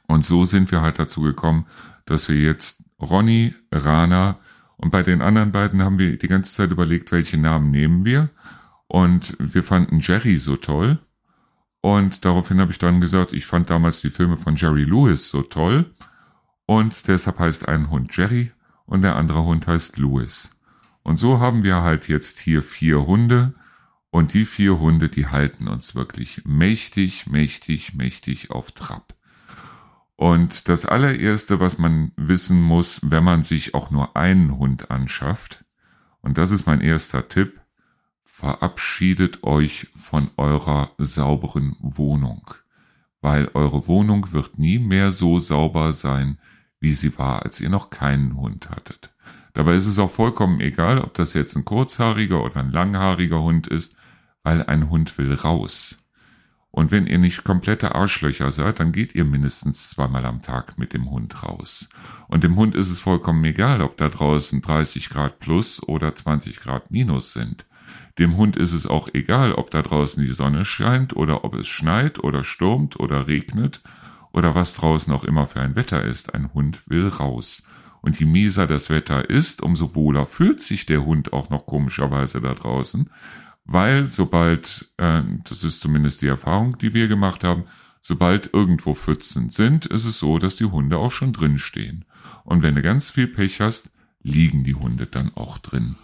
Und 0.08 0.24
so 0.24 0.46
sind 0.46 0.72
wir 0.72 0.82
halt 0.82 1.00
dazu 1.00 1.20
gekommen, 1.20 1.66
dass 2.06 2.30
wir 2.30 2.38
jetzt 2.38 2.82
Ronny, 3.02 3.54
Rana 3.72 4.38
und 4.78 4.92
bei 4.92 5.04
den 5.04 5.22
anderen 5.22 5.52
beiden 5.52 5.84
haben 5.84 6.00
wir 6.00 6.18
die 6.18 6.28
ganze 6.28 6.54
Zeit 6.54 6.72
überlegt, 6.72 7.12
welche 7.12 7.38
Namen 7.38 7.72
nehmen 7.72 8.04
wir. 8.04 8.30
Und 8.88 9.36
wir 9.40 9.64
fanden 9.64 10.00
Jerry 10.00 10.38
so 10.38 10.56
toll. 10.56 11.00
Und 11.82 12.26
daraufhin 12.26 12.60
habe 12.60 12.72
ich 12.72 12.80
dann 12.80 13.00
gesagt, 13.00 13.32
ich 13.32 13.46
fand 13.46 13.70
damals 13.70 14.02
die 14.02 14.10
Filme 14.10 14.38
von 14.38 14.56
Jerry 14.56 14.84
Lewis 14.84 15.30
so 15.30 15.44
toll. 15.44 15.94
Und 16.66 17.08
deshalb 17.08 17.40
heißt 17.40 17.68
ein 17.68 17.90
Hund 17.90 18.16
Jerry 18.16 18.52
und 18.86 19.04
der 19.04 19.16
andere 19.16 19.44
Hund 19.44 19.68
heißt 19.68 19.98
Lewis. 19.98 20.60
Und 21.04 21.18
so 21.18 21.40
haben 21.40 21.64
wir 21.64 21.82
halt 21.82 22.08
jetzt 22.08 22.40
hier 22.40 22.64
vier 22.64 23.06
Hunde. 23.06 23.54
Und 24.10 24.34
die 24.34 24.46
vier 24.46 24.80
Hunde, 24.80 25.10
die 25.10 25.28
halten 25.28 25.68
uns 25.68 25.96
wirklich 25.96 26.42
mächtig, 26.46 27.28
mächtig, 27.28 27.94
mächtig 27.94 28.52
auf 28.52 28.72
Trab. 28.72 29.14
Und 30.22 30.70
das 30.70 30.86
allererste, 30.86 31.60
was 31.60 31.80
man 31.80 32.12
wissen 32.16 32.62
muss, 32.62 33.00
wenn 33.02 33.24
man 33.24 33.44
sich 33.44 33.74
auch 33.74 33.90
nur 33.90 34.16
einen 34.16 34.60
Hund 34.60 34.92
anschafft, 34.92 35.66
und 36.22 36.38
das 36.38 36.52
ist 36.52 36.68
mein 36.68 36.80
erster 36.80 37.28
Tipp, 37.28 37.60
verabschiedet 38.24 39.42
euch 39.42 39.88
von 39.96 40.30
eurer 40.38 40.92
sauberen 41.00 41.76
Wohnung, 41.80 42.54
weil 43.22 43.50
eure 43.56 43.88
Wohnung 43.88 44.32
wird 44.32 44.60
nie 44.60 44.78
mehr 44.78 45.12
so 45.12 45.40
sauber 45.40 45.92
sein, 45.92 46.38
wie 46.80 46.94
sie 46.94 47.18
war, 47.18 47.42
als 47.42 47.60
ihr 47.60 47.70
noch 47.70 47.90
keinen 47.90 48.36
Hund 48.38 48.70
hattet. 48.70 49.16
Dabei 49.54 49.74
ist 49.74 49.88
es 49.88 49.98
auch 49.98 50.12
vollkommen 50.12 50.62
egal, 50.62 51.00
ob 51.00 51.16
das 51.16 51.34
jetzt 51.34 51.56
ein 51.56 51.66
kurzhaariger 51.66 52.44
oder 52.44 52.58
ein 52.58 52.70
langhaariger 52.70 53.42
Hund 53.42 53.66
ist, 53.66 53.96
weil 54.44 54.62
ein 54.62 54.92
Hund 54.92 55.18
will 55.18 55.34
raus. 55.34 55.98
Und 56.72 56.92
wenn 56.92 57.06
ihr 57.06 57.18
nicht 57.18 57.44
komplette 57.44 57.96
Arschlöcher 57.96 58.52
seid, 58.52 58.80
dann 58.80 58.94
geht 58.94 59.14
ihr 59.14 59.26
mindestens 59.26 59.90
zweimal 59.90 60.26
am 60.26 60.42
Tag 60.42 60.78
mit 60.78 60.94
dem 60.94 61.10
Hund 61.10 61.44
raus. 61.44 61.90
Und 62.30 62.46
dem 62.46 62.56
Hund 62.56 62.76
ist 62.76 62.90
es 62.90 63.02
vollkommen 63.02 63.44
egal, 63.44 63.82
ob 63.82 63.98
da 63.98 64.08
draußen 64.08 64.62
30 64.62 65.10
Grad 65.10 65.40
plus 65.40 65.84
oder 65.84 66.16
20 66.16 66.62
Grad 66.62 66.90
minus 66.90 67.34
sind. 67.34 67.66
Dem 68.20 68.38
Hund 68.38 68.56
ist 68.56 68.72
es 68.72 68.88
auch 68.88 69.10
egal, 69.14 69.52
ob 69.52 69.72
da 69.72 69.82
draußen 69.82 70.24
die 70.24 70.34
Sonne 70.34 70.64
scheint 70.64 71.16
oder 71.16 71.44
ob 71.44 71.56
es 71.56 71.68
schneit 71.68 72.24
oder 72.24 72.44
stürmt 72.44 73.00
oder 73.00 73.28
regnet 73.28 73.82
oder 74.32 74.56
was 74.56 74.74
draußen 74.74 75.12
auch 75.12 75.26
immer 75.26 75.48
für 75.48 75.60
ein 75.60 75.76
Wetter 75.76 76.04
ist. 76.04 76.34
Ein 76.34 76.54
Hund 76.54 76.90
will 76.90 77.10
raus. 77.10 77.64
Und 78.02 78.20
je 78.20 78.26
mieser 78.26 78.66
das 78.66 78.90
Wetter 78.90 79.30
ist, 79.30 79.62
umso 79.62 79.94
wohler 79.94 80.26
fühlt 80.26 80.62
sich 80.62 80.86
der 80.86 81.06
Hund 81.06 81.34
auch 81.34 81.50
noch 81.50 81.66
komischerweise 81.66 82.42
da 82.42 82.54
draußen, 82.54 83.10
weil 83.66 84.10
sobald, 84.10 84.90
äh, 84.98 85.22
das 85.44 85.64
ist 85.64 85.82
zumindest 85.82 86.22
die 86.22 86.28
Erfahrung, 86.28 86.78
die 86.78 86.94
wir 86.94 87.08
gemacht 87.08 87.44
haben, 87.44 87.66
sobald 88.02 88.54
irgendwo 88.54 88.94
Pfützen 88.94 89.50
sind, 89.50 89.86
ist 89.86 90.06
es 90.06 90.20
so, 90.20 90.40
dass 90.40 90.56
die 90.56 90.66
Hunde 90.66 90.98
auch 90.98 91.12
schon 91.12 91.34
drin 91.34 91.60
stehen. 91.60 92.06
Und 92.44 92.64
wenn 92.64 92.76
du 92.76 92.82
ganz 92.82 93.10
viel 93.10 93.28
Pech 93.28 93.62
hast, 93.62 93.92
liegen 94.24 94.64
die 94.64 94.76
Hunde 94.76 95.06
dann 95.06 95.36
auch 95.36 95.58
drin. 95.58 95.96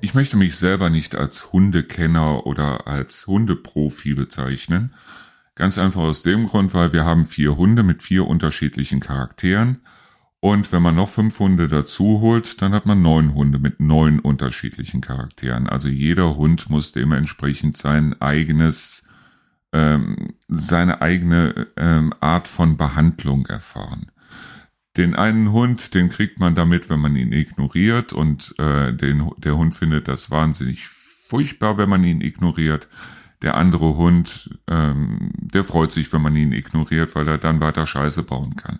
Ich 0.00 0.12
möchte 0.12 0.36
mich 0.36 0.56
selber 0.56 0.90
nicht 0.90 1.16
als 1.16 1.52
Hundekenner 1.52 2.46
oder 2.46 2.86
als 2.86 3.26
Hundeprofi 3.26 4.14
bezeichnen, 4.14 4.92
Ganz 5.54 5.78
einfach 5.78 6.02
aus 6.02 6.22
dem 6.22 6.48
Grund, 6.48 6.74
weil 6.74 6.92
wir 6.92 7.04
haben 7.04 7.24
vier 7.24 7.56
Hunde 7.56 7.82
mit 7.84 8.02
vier 8.02 8.26
unterschiedlichen 8.26 9.00
Charakteren. 9.00 9.80
Und 10.40 10.72
wenn 10.72 10.82
man 10.82 10.96
noch 10.96 11.08
fünf 11.08 11.38
Hunde 11.38 11.68
dazu 11.68 12.20
holt, 12.20 12.60
dann 12.60 12.72
hat 12.74 12.86
man 12.86 13.00
neun 13.00 13.34
Hunde 13.34 13.58
mit 13.58 13.80
neun 13.80 14.18
unterschiedlichen 14.18 15.00
Charakteren. 15.00 15.68
Also 15.68 15.88
jeder 15.88 16.36
Hund 16.36 16.68
muss 16.68 16.92
dementsprechend 16.92 17.76
sein 17.76 18.20
eigenes, 18.20 19.04
ähm, 19.72 20.34
seine 20.48 21.00
eigene 21.00 21.68
ähm, 21.76 22.12
Art 22.20 22.48
von 22.48 22.76
Behandlung 22.76 23.46
erfahren. 23.46 24.10
Den 24.96 25.14
einen 25.14 25.50
Hund, 25.52 25.94
den 25.94 26.08
kriegt 26.08 26.38
man 26.38 26.54
damit, 26.54 26.90
wenn 26.90 27.00
man 27.00 27.16
ihn 27.16 27.32
ignoriert 27.32 28.12
und 28.12 28.54
äh, 28.58 28.92
den, 28.92 29.30
der 29.38 29.56
Hund 29.56 29.74
findet 29.74 30.08
das 30.08 30.30
wahnsinnig 30.30 30.88
furchtbar, 30.88 31.78
wenn 31.78 31.88
man 31.88 32.04
ihn 32.04 32.20
ignoriert. 32.20 32.88
Der 33.42 33.56
andere 33.56 33.96
Hund, 33.96 34.50
ähm, 34.68 35.30
der 35.36 35.64
freut 35.64 35.92
sich, 35.92 36.12
wenn 36.12 36.22
man 36.22 36.36
ihn 36.36 36.52
ignoriert, 36.52 37.14
weil 37.14 37.28
er 37.28 37.38
dann 37.38 37.60
weiter 37.60 37.86
Scheiße 37.86 38.22
bauen 38.22 38.56
kann. 38.56 38.78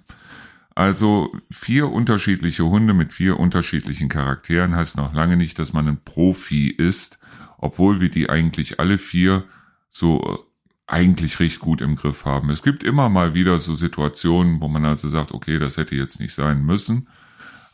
Also 0.75 1.33
vier 1.51 1.91
unterschiedliche 1.93 2.65
Hunde 2.65 2.95
mit 2.95 3.13
vier 3.13 3.39
unterschiedlichen 3.39 4.09
Charakteren 4.09 4.75
heißt 4.75 4.97
noch 4.97 5.15
lange 5.15 5.37
nicht, 5.37 5.59
dass 5.59 5.73
man 5.73 5.87
ein 5.87 6.03
Profi 6.05 6.69
ist, 6.69 7.21
obwohl 7.59 8.01
wir 8.01 8.11
die 8.11 8.29
eigentlich 8.29 8.81
alle 8.81 8.99
vier 8.99 9.45
so 9.91 10.47
eigentlich 10.87 11.41
recht 11.41 11.61
gut 11.61 11.81
im 11.81 11.97
Griff 11.97 12.25
haben. 12.25 12.51
Es 12.51 12.63
gibt 12.63 12.83
immer 12.83 13.09
mal 13.09 13.35
wieder 13.35 13.59
so 13.61 13.75
Situationen, 13.75 14.61
wo 14.61 14.69
man 14.69 14.85
also 14.85 15.09
sagt, 15.09 15.33
okay, 15.33 15.59
das 15.59 15.77
hätte 15.77 15.95
jetzt 15.95 16.21
nicht 16.21 16.35
sein 16.35 16.65
müssen, 16.65 17.09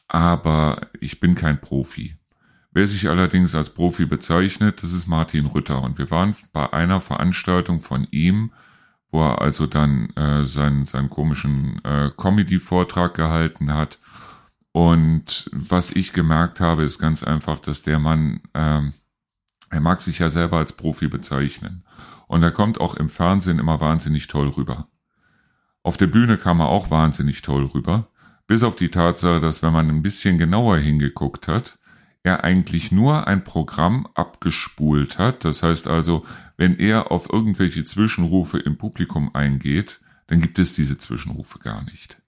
aber 0.06 0.88
ich 1.00 1.20
bin 1.20 1.34
kein 1.34 1.60
Profi. 1.60 2.16
Wer 2.72 2.86
sich 2.86 3.08
allerdings 3.08 3.54
als 3.54 3.70
Profi 3.70 4.06
bezeichnet, 4.06 4.82
das 4.82 4.92
ist 4.92 5.08
Martin 5.08 5.46
Rütter. 5.46 5.82
Und 5.82 5.98
wir 5.98 6.10
waren 6.10 6.36
bei 6.52 6.72
einer 6.72 7.00
Veranstaltung 7.00 7.80
von 7.80 8.06
ihm, 8.12 8.52
wo 9.10 9.22
er 9.22 9.40
also 9.40 9.66
dann 9.66 10.10
äh, 10.10 10.44
seinen, 10.44 10.84
seinen 10.84 11.10
komischen 11.10 11.84
äh, 11.84 12.10
Comedy-Vortrag 12.16 13.14
gehalten 13.14 13.74
hat. 13.74 13.98
Und 14.70 15.50
was 15.52 15.90
ich 15.90 16.12
gemerkt 16.12 16.60
habe, 16.60 16.84
ist 16.84 17.00
ganz 17.00 17.24
einfach, 17.24 17.58
dass 17.58 17.82
der 17.82 17.98
Mann, 17.98 18.40
äh, 18.52 18.82
er 19.70 19.80
mag 19.80 20.00
sich 20.00 20.20
ja 20.20 20.30
selber 20.30 20.58
als 20.58 20.72
Profi 20.72 21.08
bezeichnen. 21.08 21.82
Und 22.28 22.44
er 22.44 22.52
kommt 22.52 22.80
auch 22.80 22.94
im 22.94 23.08
Fernsehen 23.08 23.58
immer 23.58 23.80
wahnsinnig 23.80 24.28
toll 24.28 24.48
rüber. 24.48 24.86
Auf 25.82 25.96
der 25.96 26.06
Bühne 26.06 26.36
kam 26.36 26.60
er 26.60 26.68
auch 26.68 26.88
wahnsinnig 26.88 27.42
toll 27.42 27.64
rüber. 27.64 28.06
Bis 28.46 28.62
auf 28.62 28.76
die 28.76 28.90
Tatsache, 28.90 29.40
dass 29.40 29.60
wenn 29.60 29.72
man 29.72 29.88
ein 29.88 30.02
bisschen 30.02 30.38
genauer 30.38 30.76
hingeguckt 30.76 31.48
hat, 31.48 31.79
er 32.22 32.44
eigentlich 32.44 32.92
nur 32.92 33.26
ein 33.26 33.44
Programm 33.44 34.06
abgespult 34.14 35.18
hat. 35.18 35.44
Das 35.44 35.62
heißt 35.62 35.88
also, 35.88 36.24
wenn 36.56 36.78
er 36.78 37.10
auf 37.10 37.32
irgendwelche 37.32 37.84
Zwischenrufe 37.84 38.58
im 38.58 38.76
Publikum 38.76 39.34
eingeht, 39.34 40.00
dann 40.26 40.40
gibt 40.40 40.58
es 40.58 40.74
diese 40.74 40.98
Zwischenrufe 40.98 41.58
gar 41.58 41.82
nicht. 41.84 42.18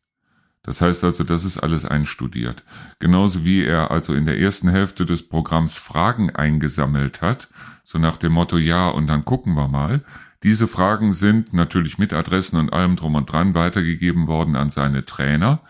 Das 0.63 0.81
heißt 0.81 1.03
also, 1.03 1.25
das 1.25 1.45
ist 1.45 1.59
alles 1.59 1.85
einstudiert. 1.85 2.63
Genauso 3.01 3.45
wie 3.45 3.65
er 3.65 3.91
also 3.91 4.15
in 4.15 4.27
der 4.27 4.39
ersten 4.39 4.69
Hälfte 4.69 5.05
des 5.05 5.29
Programms 5.29 5.75
Fragen 5.75 6.31
eingesammelt 6.31 7.21
hat, 7.21 7.49
so 7.83 7.99
nach 7.99 8.17
dem 8.17 8.33
Motto, 8.33 8.59
ja, 8.59 8.89
und 8.89 9.09
dann 9.09 9.25
gucken 9.25 9.55
wir 9.55 9.67
mal. 9.67 10.03
Diese 10.45 10.69
Fragen 10.69 11.13
sind 11.13 11.53
natürlich 11.53 11.99
mit 11.99 12.13
Adressen 12.13 12.57
und 12.57 12.73
allem 12.73 12.97
drum 12.97 13.17
und 13.17 13.31
dran 13.31 13.55
weitergegeben 13.55 14.29
worden 14.29 14.57
an 14.57 14.71
seine 14.71 15.05
Trainer 15.05 15.61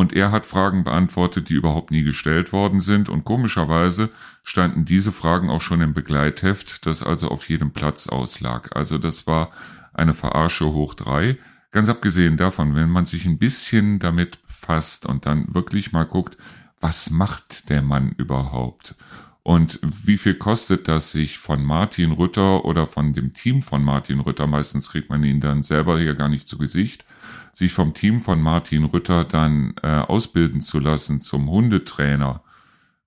und 0.00 0.14
er 0.14 0.32
hat 0.32 0.46
Fragen 0.46 0.82
beantwortet, 0.82 1.50
die 1.50 1.54
überhaupt 1.54 1.90
nie 1.90 2.02
gestellt 2.02 2.54
worden 2.54 2.80
sind 2.80 3.10
und 3.10 3.24
komischerweise 3.24 4.08
standen 4.42 4.86
diese 4.86 5.12
Fragen 5.12 5.50
auch 5.50 5.60
schon 5.60 5.82
im 5.82 5.92
Begleitheft, 5.92 6.86
das 6.86 7.02
also 7.02 7.28
auf 7.28 7.50
jedem 7.50 7.72
Platz 7.72 8.08
auslag. 8.08 8.74
Also 8.74 8.96
das 8.96 9.26
war 9.26 9.50
eine 9.92 10.14
Verarsche 10.14 10.72
hoch 10.72 10.94
drei. 10.94 11.36
Ganz 11.70 11.90
abgesehen 11.90 12.38
davon, 12.38 12.74
wenn 12.74 12.88
man 12.88 13.04
sich 13.04 13.26
ein 13.26 13.36
bisschen 13.36 13.98
damit 13.98 14.42
befasst 14.46 15.04
und 15.04 15.26
dann 15.26 15.54
wirklich 15.54 15.92
mal 15.92 16.04
guckt, 16.04 16.38
was 16.80 17.10
macht 17.10 17.68
der 17.68 17.82
Mann 17.82 18.14
überhaupt? 18.16 18.94
Und 19.42 19.80
wie 19.82 20.16
viel 20.16 20.34
kostet 20.34 20.88
das 20.88 21.12
sich 21.12 21.36
von 21.36 21.62
Martin 21.62 22.12
Rütter 22.12 22.64
oder 22.64 22.86
von 22.86 23.12
dem 23.12 23.34
Team 23.34 23.60
von 23.60 23.84
Martin 23.84 24.20
Rütter? 24.20 24.46
Meistens 24.46 24.92
kriegt 24.92 25.10
man 25.10 25.22
ihn 25.24 25.40
dann 25.40 25.62
selber 25.62 25.98
hier 25.98 26.14
gar 26.14 26.30
nicht 26.30 26.48
zu 26.48 26.56
Gesicht 26.56 27.04
sich 27.52 27.72
vom 27.72 27.94
Team 27.94 28.20
von 28.20 28.40
Martin 28.40 28.84
Rütter 28.84 29.24
dann 29.24 29.74
äh, 29.82 29.88
ausbilden 29.88 30.60
zu 30.60 30.78
lassen 30.78 31.20
zum 31.20 31.48
Hundetrainer 31.48 32.42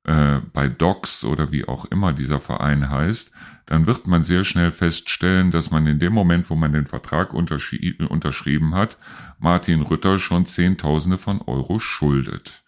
äh, 0.05 0.39
bei 0.51 0.67
Docs 0.67 1.23
oder 1.23 1.51
wie 1.51 1.67
auch 1.67 1.85
immer 1.85 2.13
dieser 2.13 2.39
Verein 2.39 2.89
heißt, 2.89 3.31
dann 3.65 3.87
wird 3.87 4.07
man 4.07 4.23
sehr 4.23 4.43
schnell 4.43 4.71
feststellen, 4.71 5.51
dass 5.51 5.71
man 5.71 5.87
in 5.87 5.99
dem 5.99 6.13
Moment, 6.13 6.49
wo 6.49 6.55
man 6.55 6.73
den 6.73 6.87
Vertrag 6.87 7.33
unterschrieben 7.33 8.75
hat, 8.75 8.97
Martin 9.39 9.81
Rütter 9.81 10.19
schon 10.19 10.45
Zehntausende 10.45 11.17
von 11.17 11.41
Euro 11.41 11.79
schuldet 11.79 12.62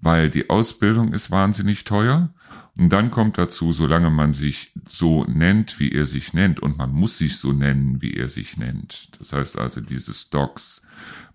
weil 0.00 0.30
die 0.30 0.50
Ausbildung 0.50 1.12
ist 1.12 1.30
wahnsinnig 1.30 1.84
teuer. 1.84 2.30
Und 2.76 2.90
dann 2.90 3.10
kommt 3.10 3.38
dazu, 3.38 3.72
solange 3.72 4.10
man 4.10 4.32
sich 4.32 4.72
so 4.88 5.24
nennt, 5.24 5.80
wie 5.80 5.90
er 5.90 6.04
sich 6.04 6.32
nennt, 6.32 6.60
und 6.60 6.78
man 6.78 6.92
muss 6.92 7.18
sich 7.18 7.36
so 7.36 7.52
nennen, 7.52 8.00
wie 8.00 8.14
er 8.14 8.28
sich 8.28 8.56
nennt, 8.56 9.10
das 9.18 9.32
heißt 9.32 9.58
also 9.58 9.80
diese 9.80 10.14
Stocks, 10.14 10.82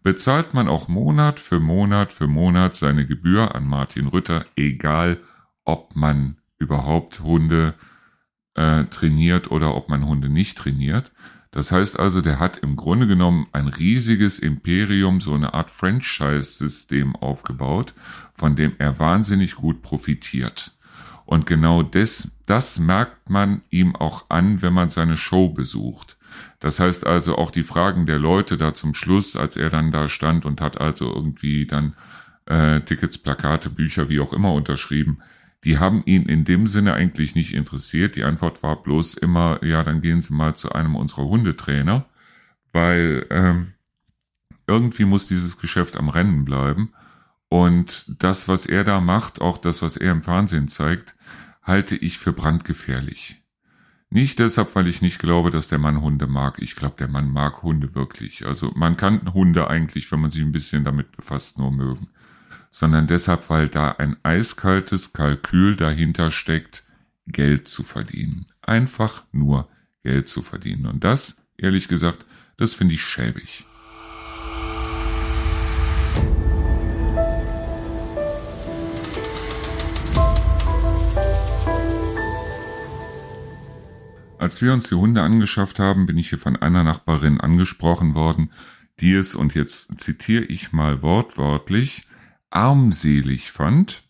bezahlt 0.04 0.54
man 0.54 0.70
auch 0.70 0.88
Monat 0.88 1.40
für 1.40 1.60
Monat 1.60 2.14
für 2.14 2.28
Monat 2.28 2.76
seine 2.76 3.06
Gebühr 3.06 3.56
an 3.56 3.68
Martin 3.68 4.08
Rütter, 4.08 4.46
egal 4.56 5.20
ob 5.66 5.96
man 5.96 6.38
überhaupt 6.60 7.20
Hunde 7.20 7.74
äh, 8.56 8.86
trainiert 8.86 9.52
oder 9.52 9.76
ob 9.76 9.90
man 9.90 10.06
Hunde 10.06 10.30
nicht 10.30 10.58
trainiert. 10.58 11.12
Das 11.54 11.72
heißt 11.72 12.00
also, 12.00 12.22
der 12.22 12.40
hat 12.40 12.58
im 12.58 12.76
Grunde 12.76 13.06
genommen 13.06 13.46
ein 13.52 13.68
riesiges 13.68 14.40
Imperium, 14.40 15.22
so 15.22 15.36
eine 15.36 15.54
Art 15.54 15.70
Franchise-System 15.70 17.16
aufgebaut, 17.16 17.94
von 18.34 18.56
dem 18.56 18.74
er 18.80 18.98
wahnsinnig 18.98 19.54
gut 19.56 19.84
profitiert. 19.84 20.72
Und 21.26 21.46
genau 21.46 21.84
das, 21.84 22.32
das 22.48 22.80
merkt 22.80 23.30
man 23.30 23.62
ihm 23.70 23.96
auch 23.96 24.32
an, 24.32 24.64
wenn 24.64 24.74
man 24.74 24.90
seine 24.90 25.16
Show 25.16 25.50
besucht. 25.50 26.18
Das 26.60 26.80
heißt 26.80 27.06
also 27.06 27.38
auch 27.38 27.52
die 27.52 27.62
Fragen 27.62 28.08
der 28.08 28.18
Leute 28.18 28.58
da 28.58 28.74
zum 28.74 28.96
Schluss, 28.96 29.36
als 29.36 29.56
er 29.56 29.70
dann 29.70 29.92
da 29.92 30.10
stand 30.10 30.48
und 30.48 30.60
hat 30.60 30.82
also 30.82 31.14
irgendwie 31.14 31.68
dann 31.68 31.94
äh, 32.48 32.82
Tickets, 32.82 33.20
Plakate, 33.20 33.70
Bücher, 33.70 34.10
wie 34.10 34.20
auch 34.20 34.34
immer 34.34 34.54
unterschrieben 34.54 35.20
die 35.64 35.78
haben 35.78 36.04
ihn 36.06 36.24
in 36.24 36.44
dem 36.46 36.68
Sinne 36.68 36.94
eigentlich 36.94 37.36
nicht 37.36 37.54
interessiert. 37.54 38.16
Die 38.16 38.24
Antwort 38.24 38.64
war 38.64 38.82
bloß 38.84 39.14
immer, 39.16 39.64
ja, 39.64 39.84
dann 39.84 40.02
gehen 40.02 40.22
Sie 40.22 40.34
mal 40.34 40.56
zu 40.56 40.72
einem 40.72 40.96
unserer 40.96 41.26
Hundetrainer, 41.26 42.06
weil 42.74 43.26
ähm, 43.30 43.74
irgendwie 44.68 45.06
muss 45.06 45.28
dieses 45.28 45.58
Geschäft 45.58 45.96
am 45.96 46.10
Rennen 46.10 46.44
bleiben. 46.44 46.94
Und 47.48 48.06
das, 48.22 48.48
was 48.48 48.66
er 48.66 48.84
da 48.84 49.00
macht, 49.00 49.40
auch 49.40 49.58
das, 49.58 49.82
was 49.82 49.96
er 49.96 50.12
im 50.12 50.24
Fernsehen 50.24 50.68
zeigt, 50.68 51.16
halte 51.62 51.96
ich 51.96 52.18
für 52.18 52.34
brandgefährlich. 52.34 53.42
Nicht 54.10 54.40
deshalb, 54.40 54.76
weil 54.76 54.88
ich 54.88 55.02
nicht 55.02 55.20
glaube, 55.20 55.50
dass 55.50 55.70
der 55.70 55.80
Mann 55.80 56.02
Hunde 56.02 56.28
mag. 56.28 56.60
Ich 56.60 56.76
glaube, 56.76 56.96
der 57.00 57.08
Mann 57.08 57.32
mag 57.32 57.64
Hunde 57.64 57.96
wirklich. 57.96 58.46
Also 58.46 58.72
man 58.76 58.98
kann 58.98 59.34
Hunde 59.34 59.70
eigentlich, 59.70 60.12
wenn 60.12 60.20
man 60.20 60.30
sich 60.30 60.42
ein 60.42 60.52
bisschen 60.52 60.84
damit 60.84 61.12
befasst, 61.16 61.58
nur 61.58 61.72
mögen 61.72 62.10
sondern 62.74 63.06
deshalb, 63.06 63.52
weil 63.52 63.68
da 63.68 63.92
ein 63.92 64.18
eiskaltes 64.24 65.14
Kalkül 65.14 65.76
dahinter 65.76 66.32
steckt, 66.32 66.84
Geld 67.28 67.68
zu 67.68 67.84
verdienen. 67.84 68.48
Einfach 68.64 69.24
nur 69.32 69.70
Geld 70.04 70.28
zu 70.28 70.42
verdienen. 70.42 70.88
Und 70.88 71.04
das, 71.04 71.38
ehrlich 71.56 71.88
gesagt, 71.88 72.26
das 72.58 72.74
finde 72.74 72.96
ich 72.96 73.04
schäbig. 73.04 73.66
Als 84.40 84.62
wir 84.64 84.74
uns 84.74 84.90
die 84.90 84.96
Hunde 84.96 85.22
angeschafft 85.22 85.78
haben, 85.78 86.08
bin 86.08 86.18
ich 86.18 86.30
hier 86.30 86.40
von 86.40 86.56
einer 86.56 86.84
Nachbarin 86.84 87.40
angesprochen 87.40 88.16
worden, 88.16 88.52
die 89.00 89.14
es, 89.14 89.36
und 89.36 89.54
jetzt 89.54 90.02
zitiere 90.02 90.44
ich 90.44 90.74
mal 90.74 91.04
wortwörtlich, 91.04 92.08
armselig 92.54 93.52
fand, 93.52 94.04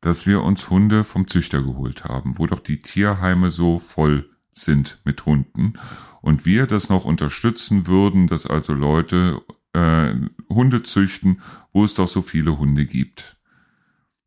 dass 0.00 0.26
wir 0.26 0.42
uns 0.42 0.70
Hunde 0.70 1.04
vom 1.04 1.26
Züchter 1.26 1.62
geholt 1.62 2.04
haben, 2.04 2.38
wo 2.38 2.46
doch 2.46 2.60
die 2.60 2.80
Tierheime 2.80 3.50
so 3.50 3.78
voll 3.78 4.30
sind 4.52 5.00
mit 5.04 5.26
Hunden 5.26 5.74
und 6.20 6.46
wir 6.46 6.66
das 6.66 6.88
noch 6.88 7.04
unterstützen 7.04 7.86
würden, 7.86 8.28
dass 8.28 8.46
also 8.46 8.72
Leute 8.72 9.42
äh, 9.72 10.14
Hunde 10.48 10.82
züchten, 10.82 11.40
wo 11.72 11.84
es 11.84 11.94
doch 11.94 12.08
so 12.08 12.22
viele 12.22 12.58
Hunde 12.58 12.86
gibt. 12.86 13.38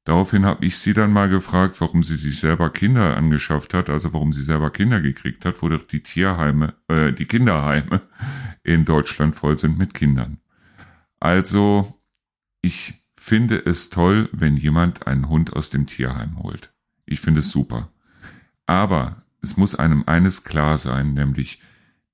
Daraufhin 0.04 0.46
habe 0.46 0.66
ich 0.66 0.78
sie 0.78 0.94
dann 0.94 1.12
mal 1.12 1.30
gefragt, 1.30 1.82
warum 1.82 2.02
sie 2.02 2.16
sich 2.16 2.40
selber 2.40 2.70
Kinder 2.70 3.18
angeschafft 3.18 3.74
hat, 3.74 3.90
also 3.90 4.14
warum 4.14 4.32
sie 4.32 4.44
selber 4.44 4.70
Kinder 4.70 5.02
gekriegt 5.02 5.44
hat, 5.44 5.62
wo 5.62 5.70
doch 5.70 5.84
die 5.84 6.02
Tierheime, 6.02 6.76
äh, 6.88 7.12
die 7.12 7.26
Kinderheime 7.26 8.02
in 8.64 8.86
Deutschland 8.86 9.36
voll 9.36 9.58
sind 9.58 9.78
mit 9.78 9.94
Kindern. 9.94 10.40
Also, 11.20 12.00
ich 12.62 13.04
finde 13.28 13.66
es 13.66 13.90
toll, 13.90 14.30
wenn 14.32 14.56
jemand 14.56 15.06
einen 15.06 15.28
Hund 15.28 15.52
aus 15.52 15.70
dem 15.70 15.86
Tierheim 15.86 16.40
holt. 16.42 16.72
Ich 17.06 17.20
finde 17.20 17.42
es 17.42 17.50
super. 17.50 17.92
Aber 18.66 19.24
es 19.42 19.58
muss 19.58 19.76
einem 19.76 20.04
eines 20.06 20.46
klar 20.46 20.78
sein, 20.78 21.14
nämlich 21.14 21.62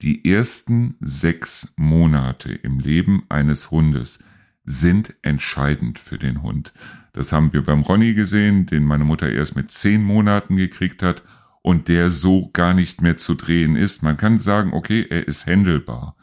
die 0.01 0.25
ersten 0.27 0.95
sechs 1.01 1.71
Monate 1.77 2.51
im 2.51 2.79
Leben 2.79 3.25
eines 3.29 3.69
Hundes 3.69 4.23
sind 4.65 5.13
entscheidend 5.21 5.99
für 5.99 6.17
den 6.17 6.41
Hund. 6.41 6.73
Das 7.11 7.31
haben 7.31 7.53
wir 7.53 7.63
beim 7.63 7.81
Ronny 7.81 8.15
gesehen, 8.15 8.65
den 8.65 8.83
meine 8.83 9.05
Mutter 9.05 9.29
erst 9.29 9.55
mit 9.55 9.69
zehn 9.69 10.03
Monaten 10.03 10.55
gekriegt 10.55 11.03
hat 11.03 11.21
und 11.61 11.89
der 11.89 12.09
so 12.09 12.49
gar 12.53 12.73
nicht 12.73 13.03
mehr 13.03 13.17
zu 13.17 13.35
drehen 13.35 13.75
ist. 13.75 14.01
Man 14.01 14.17
kann 14.17 14.39
sagen, 14.39 14.73
okay, 14.73 15.05
er 15.07 15.27
ist 15.27 15.45
händelbar. 15.45 16.15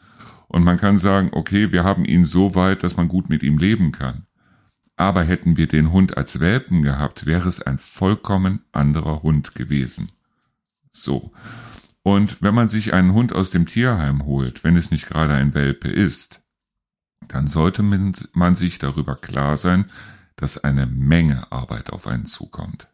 Und 0.49 0.65
man 0.65 0.77
kann 0.77 0.97
sagen, 0.97 1.29
okay, 1.31 1.71
wir 1.71 1.85
haben 1.85 2.03
ihn 2.03 2.25
so 2.25 2.55
weit, 2.55 2.83
dass 2.83 2.97
man 2.97 3.07
gut 3.07 3.29
mit 3.29 3.41
ihm 3.41 3.57
leben 3.57 3.93
kann. 3.93 4.25
Aber 5.01 5.23
hätten 5.23 5.57
wir 5.57 5.65
den 5.65 5.91
Hund 5.91 6.15
als 6.15 6.39
Welpen 6.39 6.83
gehabt, 6.83 7.25
wäre 7.25 7.49
es 7.49 7.59
ein 7.59 7.79
vollkommen 7.79 8.61
anderer 8.71 9.23
Hund 9.23 9.55
gewesen. 9.55 10.11
So. 10.91 11.31
Und 12.03 12.43
wenn 12.43 12.53
man 12.53 12.69
sich 12.69 12.93
einen 12.93 13.13
Hund 13.13 13.33
aus 13.33 13.49
dem 13.49 13.65
Tierheim 13.65 14.25
holt, 14.25 14.63
wenn 14.63 14.75
es 14.75 14.91
nicht 14.91 15.07
gerade 15.07 15.33
ein 15.33 15.55
Welpe 15.55 15.87
ist, 15.87 16.43
dann 17.27 17.47
sollte 17.47 17.81
man 17.81 18.53
sich 18.53 18.77
darüber 18.77 19.15
klar 19.15 19.57
sein, 19.57 19.89
dass 20.35 20.63
eine 20.63 20.85
Menge 20.85 21.51
Arbeit 21.51 21.89
auf 21.89 22.05
einen 22.05 22.25
zukommt. 22.27 22.87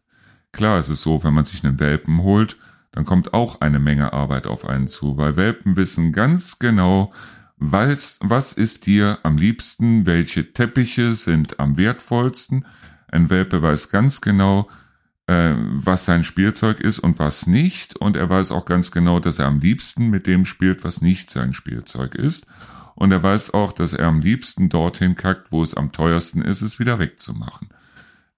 Klar 0.52 0.78
ist 0.78 0.88
es 0.88 1.02
so, 1.02 1.22
wenn 1.24 1.34
man 1.34 1.44
sich 1.44 1.62
einen 1.62 1.78
Welpen 1.78 2.22
holt, 2.22 2.56
dann 2.90 3.04
kommt 3.04 3.34
auch 3.34 3.60
eine 3.60 3.80
Menge 3.80 4.14
Arbeit 4.14 4.46
auf 4.46 4.64
einen 4.64 4.88
zu, 4.88 5.18
weil 5.18 5.36
Welpen 5.36 5.76
wissen 5.76 6.12
ganz 6.14 6.58
genau, 6.58 7.12
was, 7.58 8.18
was 8.22 8.52
ist 8.52 8.86
dir 8.86 9.18
am 9.22 9.36
liebsten, 9.36 10.06
welche 10.06 10.52
Teppiche 10.52 11.12
sind 11.12 11.58
am 11.58 11.76
wertvollsten. 11.76 12.66
Ein 13.08 13.30
Welpe 13.30 13.62
weiß 13.62 13.90
ganz 13.90 14.20
genau, 14.20 14.68
äh, 15.26 15.54
was 15.56 16.04
sein 16.04 16.24
Spielzeug 16.24 16.80
ist 16.80 16.98
und 16.98 17.18
was 17.18 17.46
nicht. 17.46 17.96
Und 17.96 18.16
er 18.16 18.30
weiß 18.30 18.52
auch 18.52 18.64
ganz 18.64 18.90
genau, 18.90 19.20
dass 19.20 19.38
er 19.38 19.46
am 19.46 19.60
liebsten 19.60 20.08
mit 20.10 20.26
dem 20.26 20.44
spielt, 20.44 20.84
was 20.84 21.02
nicht 21.02 21.30
sein 21.30 21.52
Spielzeug 21.52 22.14
ist. 22.14 22.46
Und 22.94 23.12
er 23.12 23.22
weiß 23.22 23.54
auch, 23.54 23.72
dass 23.72 23.92
er 23.92 24.06
am 24.06 24.20
liebsten 24.20 24.68
dorthin 24.68 25.14
kackt, 25.14 25.52
wo 25.52 25.62
es 25.62 25.74
am 25.74 25.92
teuersten 25.92 26.42
ist, 26.42 26.62
es 26.62 26.78
wieder 26.78 26.98
wegzumachen. 26.98 27.68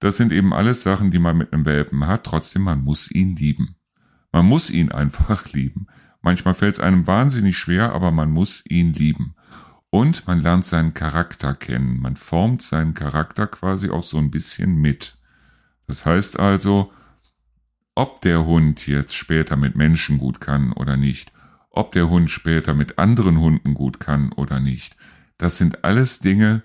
Das 0.00 0.16
sind 0.16 0.32
eben 0.32 0.52
alles 0.52 0.82
Sachen, 0.82 1.10
die 1.10 1.18
man 1.18 1.36
mit 1.36 1.52
einem 1.52 1.64
Welpen 1.64 2.06
hat. 2.06 2.24
Trotzdem, 2.24 2.62
man 2.62 2.82
muss 2.82 3.10
ihn 3.10 3.36
lieben. 3.36 3.76
Man 4.32 4.46
muss 4.46 4.70
ihn 4.70 4.92
einfach 4.92 5.52
lieben. 5.52 5.86
Manchmal 6.22 6.54
fällt 6.54 6.74
es 6.74 6.80
einem 6.80 7.06
wahnsinnig 7.06 7.56
schwer, 7.56 7.92
aber 7.92 8.10
man 8.10 8.30
muss 8.30 8.64
ihn 8.66 8.92
lieben. 8.92 9.34
Und 9.90 10.26
man 10.26 10.40
lernt 10.40 10.64
seinen 10.64 10.94
Charakter 10.94 11.54
kennen. 11.54 12.00
Man 12.00 12.16
formt 12.16 12.62
seinen 12.62 12.94
Charakter 12.94 13.46
quasi 13.46 13.90
auch 13.90 14.04
so 14.04 14.18
ein 14.18 14.30
bisschen 14.30 14.76
mit. 14.76 15.16
Das 15.86 16.06
heißt 16.06 16.38
also, 16.38 16.92
ob 17.96 18.20
der 18.22 18.46
Hund 18.46 18.86
jetzt 18.86 19.14
später 19.14 19.56
mit 19.56 19.74
Menschen 19.74 20.18
gut 20.18 20.40
kann 20.40 20.72
oder 20.72 20.96
nicht, 20.96 21.32
ob 21.70 21.92
der 21.92 22.08
Hund 22.08 22.30
später 22.30 22.74
mit 22.74 22.98
anderen 22.98 23.38
Hunden 23.40 23.74
gut 23.74 23.98
kann 23.98 24.32
oder 24.32 24.60
nicht. 24.60 24.96
Das 25.38 25.58
sind 25.58 25.84
alles 25.84 26.20
Dinge, 26.20 26.62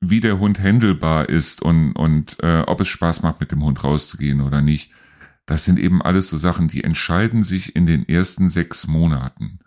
wie 0.00 0.20
der 0.20 0.38
Hund 0.38 0.58
händelbar 0.58 1.28
ist 1.28 1.62
und, 1.62 1.92
und 1.92 2.38
äh, 2.42 2.62
ob 2.66 2.80
es 2.80 2.88
Spaß 2.88 3.22
macht, 3.22 3.40
mit 3.40 3.52
dem 3.52 3.62
Hund 3.62 3.84
rauszugehen 3.84 4.40
oder 4.40 4.62
nicht. 4.62 4.92
Das 5.50 5.64
sind 5.64 5.80
eben 5.80 6.00
alles 6.00 6.30
so 6.30 6.36
Sachen, 6.36 6.68
die 6.68 6.84
entscheiden 6.84 7.42
sich 7.42 7.74
in 7.74 7.84
den 7.84 8.08
ersten 8.08 8.48
sechs 8.48 8.86
Monaten. 8.86 9.58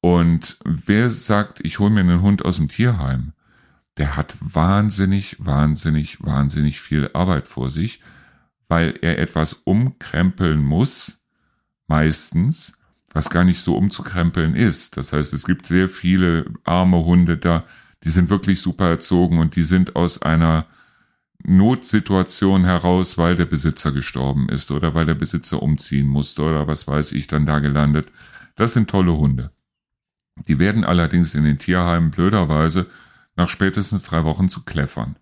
Und 0.00 0.58
wer 0.64 1.10
sagt, 1.10 1.60
ich 1.62 1.78
hole 1.78 1.90
mir 1.92 2.00
einen 2.00 2.22
Hund 2.22 2.44
aus 2.44 2.56
dem 2.56 2.66
Tierheim, 2.66 3.32
der 3.98 4.16
hat 4.16 4.34
wahnsinnig, 4.40 5.36
wahnsinnig, 5.38 6.24
wahnsinnig 6.24 6.80
viel 6.80 7.08
Arbeit 7.12 7.46
vor 7.46 7.70
sich, 7.70 8.00
weil 8.66 8.98
er 9.00 9.20
etwas 9.20 9.52
umkrempeln 9.52 10.60
muss, 10.60 11.22
meistens, 11.86 12.72
was 13.08 13.30
gar 13.30 13.44
nicht 13.44 13.60
so 13.60 13.76
umzukrempeln 13.76 14.56
ist. 14.56 14.96
Das 14.96 15.12
heißt, 15.12 15.32
es 15.34 15.46
gibt 15.46 15.66
sehr 15.66 15.88
viele 15.88 16.46
arme 16.64 17.04
Hunde 17.04 17.38
da, 17.38 17.62
die 18.02 18.10
sind 18.10 18.28
wirklich 18.28 18.60
super 18.60 18.88
erzogen 18.88 19.38
und 19.38 19.54
die 19.54 19.62
sind 19.62 19.94
aus 19.94 20.20
einer 20.20 20.66
Notsituation 21.48 22.64
heraus, 22.64 23.18
weil 23.18 23.36
der 23.36 23.44
Besitzer 23.44 23.92
gestorben 23.92 24.48
ist 24.48 24.72
oder 24.72 24.94
weil 24.94 25.06
der 25.06 25.14
Besitzer 25.14 25.62
umziehen 25.62 26.08
musste 26.08 26.42
oder 26.42 26.66
was 26.66 26.88
weiß 26.88 27.12
ich 27.12 27.28
dann 27.28 27.46
da 27.46 27.60
gelandet. 27.60 28.08
Das 28.56 28.72
sind 28.72 28.90
tolle 28.90 29.16
Hunde. 29.16 29.52
Die 30.48 30.58
werden 30.58 30.84
allerdings 30.84 31.34
in 31.34 31.44
den 31.44 31.58
Tierheimen 31.58 32.10
blöderweise 32.10 32.86
nach 33.36 33.48
spätestens 33.48 34.02
drei 34.02 34.24
Wochen 34.24 34.48
zu 34.48 34.64
Kläffern. 34.64 35.16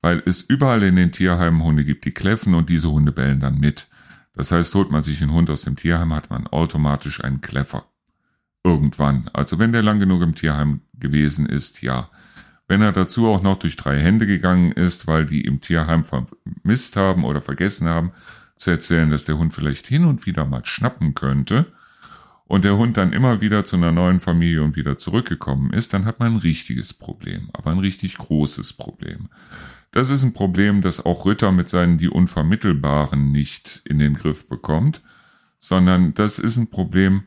Weil 0.00 0.22
es 0.24 0.40
überall 0.40 0.82
in 0.84 0.96
den 0.96 1.12
Tierheimen 1.12 1.62
Hunde 1.62 1.84
gibt, 1.84 2.06
die 2.06 2.12
kläffen 2.12 2.54
und 2.54 2.70
diese 2.70 2.90
Hunde 2.90 3.12
bellen 3.12 3.40
dann 3.40 3.60
mit. 3.60 3.88
Das 4.34 4.50
heißt, 4.50 4.74
holt 4.74 4.90
man 4.90 5.02
sich 5.02 5.20
einen 5.20 5.32
Hund 5.32 5.50
aus 5.50 5.62
dem 5.62 5.76
Tierheim, 5.76 6.14
hat 6.14 6.30
man 6.30 6.46
automatisch 6.46 7.22
einen 7.22 7.42
Kläffer. 7.42 7.84
Irgendwann. 8.64 9.28
Also 9.34 9.58
wenn 9.58 9.72
der 9.72 9.82
lang 9.82 9.98
genug 9.98 10.22
im 10.22 10.34
Tierheim 10.34 10.80
gewesen 10.94 11.44
ist, 11.44 11.82
ja. 11.82 12.08
Wenn 12.72 12.80
er 12.80 12.92
dazu 12.92 13.28
auch 13.28 13.42
noch 13.42 13.56
durch 13.56 13.76
drei 13.76 14.00
Hände 14.00 14.26
gegangen 14.26 14.72
ist, 14.72 15.06
weil 15.06 15.26
die 15.26 15.42
im 15.42 15.60
Tierheim 15.60 16.06
vermisst 16.06 16.96
haben 16.96 17.22
oder 17.22 17.42
vergessen 17.42 17.86
haben, 17.86 18.12
zu 18.56 18.70
erzählen, 18.70 19.10
dass 19.10 19.26
der 19.26 19.36
Hund 19.36 19.52
vielleicht 19.52 19.86
hin 19.86 20.06
und 20.06 20.24
wieder 20.24 20.46
mal 20.46 20.64
schnappen 20.64 21.12
könnte 21.12 21.66
und 22.46 22.64
der 22.64 22.78
Hund 22.78 22.96
dann 22.96 23.12
immer 23.12 23.42
wieder 23.42 23.66
zu 23.66 23.76
einer 23.76 23.92
neuen 23.92 24.20
Familie 24.20 24.62
und 24.62 24.74
wieder 24.74 24.96
zurückgekommen 24.96 25.70
ist, 25.74 25.92
dann 25.92 26.06
hat 26.06 26.18
man 26.18 26.32
ein 26.32 26.38
richtiges 26.38 26.94
Problem, 26.94 27.50
aber 27.52 27.72
ein 27.72 27.78
richtig 27.78 28.16
großes 28.16 28.72
Problem. 28.72 29.28
Das 29.90 30.08
ist 30.08 30.22
ein 30.22 30.32
Problem, 30.32 30.80
das 30.80 31.04
auch 31.04 31.26
Ritter 31.26 31.52
mit 31.52 31.68
seinen 31.68 31.98
die 31.98 32.08
Unvermittelbaren 32.08 33.32
nicht 33.32 33.82
in 33.84 33.98
den 33.98 34.14
Griff 34.14 34.48
bekommt, 34.48 35.02
sondern 35.58 36.14
das 36.14 36.38
ist 36.38 36.56
ein 36.56 36.70
Problem, 36.70 37.24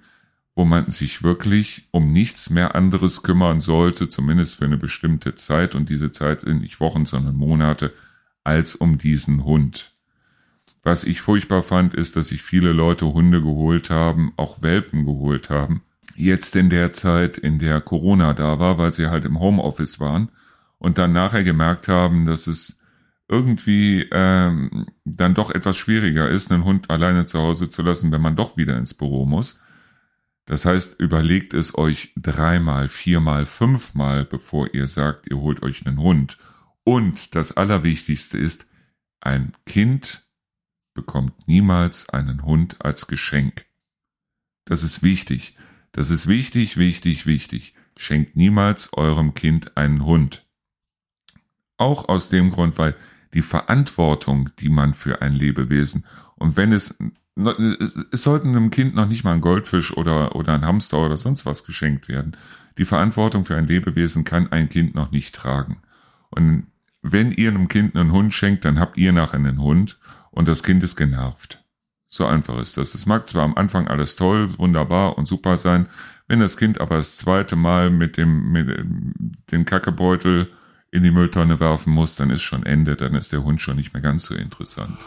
wo 0.56 0.64
man 0.64 0.90
sich 0.90 1.22
wirklich 1.22 1.88
um 1.92 2.14
nichts 2.14 2.50
mehr 2.50 2.76
anderes 2.76 3.24
kümmern 3.24 3.60
sollte, 3.60 4.08
zumindest 4.08 4.56
für 4.56 4.66
eine 4.66 4.78
bestimmte 4.78 5.36
Zeit, 5.36 5.76
und 5.76 5.90
diese 5.90 6.12
Zeit 6.12 6.42
sind 6.42 6.62
nicht 6.62 6.80
Wochen, 6.80 7.06
sondern 7.06 7.36
Monate, 7.36 7.94
als 8.44 8.76
um 8.76 8.98
diesen 8.98 9.44
Hund. 9.44 9.92
Was 10.82 11.04
ich 11.04 11.20
furchtbar 11.20 11.64
fand, 11.64 11.94
ist, 11.94 12.16
dass 12.16 12.28
sich 12.30 12.42
viele 12.42 12.72
Leute 12.72 13.08
Hunde 13.08 13.42
geholt 13.42 13.90
haben, 13.90 14.34
auch 14.38 14.62
Welpen 14.62 15.06
geholt 15.06 15.50
haben, 15.50 15.82
jetzt 16.16 16.56
in 16.56 16.70
der 16.70 16.94
Zeit, 16.94 17.38
in 17.38 17.60
der 17.60 17.82
Corona 17.82 18.34
da 18.34 18.60
war, 18.60 18.78
weil 18.78 18.94
sie 18.94 19.08
halt 19.08 19.26
im 19.26 19.40
Homeoffice 19.40 20.00
waren 20.00 20.30
und 20.78 20.98
dann 20.98 21.12
nachher 21.12 21.44
gemerkt 21.44 21.88
haben, 21.88 22.26
dass 22.26 22.48
es 22.48 22.80
irgendwie 23.28 24.08
ähm, 24.12 24.86
dann 25.04 25.34
doch 25.34 25.50
etwas 25.50 25.76
schwieriger 25.76 26.30
ist, 26.30 26.52
einen 26.52 26.64
Hund 26.64 26.90
alleine 26.90 27.26
zu 27.26 27.40
Hause 27.40 27.70
zu 27.70 27.82
lassen, 27.82 28.12
wenn 28.12 28.22
man 28.22 28.36
doch 28.36 28.56
wieder 28.56 28.78
ins 28.78 28.94
Büro 28.94 29.26
muss. 29.26 29.62
Das 30.46 30.66
heißt, 30.66 31.00
überlegt 31.00 31.54
es 31.54 31.76
euch 31.76 32.14
dreimal, 32.16 32.88
viermal, 32.88 33.46
fünfmal, 33.46 34.26
bevor 34.26 34.74
ihr 34.74 34.88
sagt, 34.88 35.30
ihr 35.30 35.38
holt 35.38 35.64
euch 35.64 35.86
einen 35.86 36.00
Hund. 36.00 36.38
Und 36.84 37.34
das 37.34 37.52
Allerwichtigste 37.52 38.38
ist, 38.38 38.68
ein 39.22 39.54
Kind 39.66 40.28
bekommt 40.94 41.48
niemals 41.48 42.10
einen 42.10 42.46
Hund 42.46 42.78
als 42.86 43.08
Geschenk. 43.08 43.66
Das 44.66 44.84
ist 44.84 45.02
wichtig. 45.02 45.58
Das 45.92 46.12
ist 46.12 46.28
wichtig, 46.28 46.78
wichtig, 46.78 47.26
wichtig. 47.26 47.74
Schenkt 47.98 48.36
niemals 48.36 48.94
eurem 48.94 49.34
Kind 49.34 49.76
einen 49.78 50.06
Hund. 50.06 50.46
Auch 51.78 52.08
aus 52.08 52.30
dem 52.30 52.52
Grund, 52.52 52.78
weil 52.78 52.96
die 53.34 53.42
Verantwortung, 53.42 54.50
die 54.60 54.70
man 54.70 54.94
für 54.94 55.22
ein 55.22 55.34
Lebewesen 55.34 56.06
und 56.36 56.56
wenn 56.56 56.72
es 56.72 56.98
es 57.36 58.24
sollte 58.24 58.48
einem 58.48 58.72
Kind 58.72 58.96
noch 58.96 59.08
nicht 59.08 59.24
mal 59.24 59.34
ein 59.34 59.42
Goldfisch 59.42 59.96
oder, 59.96 60.36
oder 60.36 60.54
ein 60.54 60.66
Hamster 60.66 61.00
oder 61.00 61.18
sonst 61.18 61.46
was 61.46 61.66
geschenkt 61.66 62.08
werden. 62.08 62.38
Die 62.78 62.86
Verantwortung 62.86 63.46
für 63.46 63.56
ein 63.56 63.68
Lebewesen 63.68 64.24
kann 64.24 64.52
ein 64.52 64.70
Kind 64.70 64.96
noch 64.96 65.12
nicht 65.12 65.36
tragen. 65.36 65.82
Und 66.30 66.68
wenn 67.02 67.32
ihr 67.32 67.50
einem 67.50 67.68
Kind 67.68 67.96
einen 67.96 68.12
Hund 68.12 68.34
schenkt, 68.34 68.66
dann 68.66 68.80
habt 68.80 68.98
ihr 68.98 69.12
nachher 69.12 69.36
einen 69.36 69.62
Hund 69.62 70.00
und 70.32 70.48
das 70.48 70.64
Kind 70.64 70.84
ist 70.84 70.96
genervt. 70.96 71.64
So 72.08 72.26
einfach 72.26 72.58
ist 72.60 72.78
das. 72.78 72.96
Es 72.96 73.06
mag 73.06 73.28
zwar 73.28 73.44
am 73.44 73.56
Anfang 73.56 73.88
alles 73.88 74.16
toll, 74.16 74.58
wunderbar 74.58 75.18
und 75.18 75.28
super 75.28 75.58
sein, 75.58 75.88
wenn 76.28 76.40
das 76.40 76.58
Kind 76.58 76.82
aber 76.82 76.98
das 76.98 77.18
zweite 77.18 77.56
Mal 77.56 77.90
mit 77.90 78.18
dem, 78.18 78.52
mit 78.52 78.68
dem 79.52 79.66
Kackebeutel 79.66 80.50
in 80.92 81.04
die 81.04 81.12
Mülltonne 81.12 81.60
werfen 81.60 81.94
muss, 81.94 82.16
dann 82.16 82.30
ist 82.30 82.42
schon 82.42 82.66
Ende, 82.66 82.96
dann 82.96 83.14
ist 83.14 83.34
der 83.34 83.44
Hund 83.44 83.62
schon 83.62 83.76
nicht 83.76 83.94
mehr 83.94 84.02
ganz 84.02 84.26
so 84.26 84.36
interessant. 84.36 84.98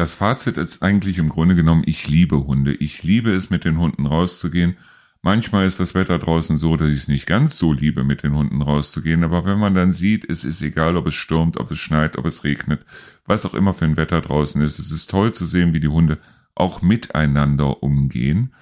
Das 0.00 0.14
Fazit 0.14 0.56
ist 0.56 0.82
eigentlich 0.82 1.18
im 1.18 1.28
Grunde 1.28 1.54
genommen, 1.54 1.82
ich 1.84 2.08
liebe 2.08 2.46
Hunde. 2.46 2.72
Ich 2.72 3.02
liebe 3.02 3.32
es, 3.32 3.50
mit 3.50 3.66
den 3.66 3.76
Hunden 3.76 4.06
rauszugehen. 4.06 4.78
Manchmal 5.20 5.66
ist 5.66 5.78
das 5.78 5.94
Wetter 5.94 6.18
draußen 6.18 6.56
so, 6.56 6.74
dass 6.76 6.88
ich 6.88 6.96
es 7.00 7.08
nicht 7.08 7.26
ganz 7.26 7.58
so 7.58 7.74
liebe, 7.74 8.02
mit 8.02 8.22
den 8.22 8.34
Hunden 8.34 8.62
rauszugehen. 8.62 9.22
Aber 9.24 9.44
wenn 9.44 9.58
man 9.58 9.74
dann 9.74 9.92
sieht, 9.92 10.24
es 10.26 10.42
ist 10.42 10.62
egal, 10.62 10.96
ob 10.96 11.08
es 11.08 11.12
stürmt, 11.12 11.58
ob 11.58 11.70
es 11.70 11.78
schneit, 11.78 12.16
ob 12.16 12.24
es 12.24 12.44
regnet, 12.44 12.86
was 13.26 13.44
auch 13.44 13.52
immer 13.52 13.74
für 13.74 13.84
ein 13.84 13.98
Wetter 13.98 14.22
draußen 14.22 14.62
ist. 14.62 14.78
Es 14.78 14.90
ist 14.90 15.10
toll 15.10 15.32
zu 15.32 15.44
sehen, 15.44 15.74
wie 15.74 15.80
die 15.80 15.88
Hunde 15.88 16.16
auch 16.54 16.80
miteinander 16.80 17.82
umgehen. 17.82 18.54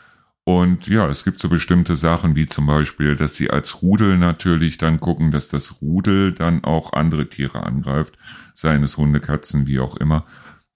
Und 0.42 0.88
ja, 0.88 1.08
es 1.08 1.22
gibt 1.22 1.38
so 1.38 1.48
bestimmte 1.48 1.94
Sachen, 1.94 2.34
wie 2.34 2.48
zum 2.48 2.66
Beispiel, 2.66 3.14
dass 3.14 3.36
sie 3.36 3.50
als 3.50 3.80
Rudel 3.80 4.18
natürlich 4.18 4.76
dann 4.76 4.98
gucken, 4.98 5.30
dass 5.30 5.48
das 5.48 5.80
Rudel 5.80 6.32
dann 6.32 6.64
auch 6.64 6.94
andere 6.94 7.28
Tiere 7.28 7.62
angreift, 7.62 8.18
seien 8.54 8.82
es 8.82 8.96
Hunde, 8.96 9.20
Katzen, 9.20 9.68
wie 9.68 9.78
auch 9.78 9.96
immer 9.98 10.24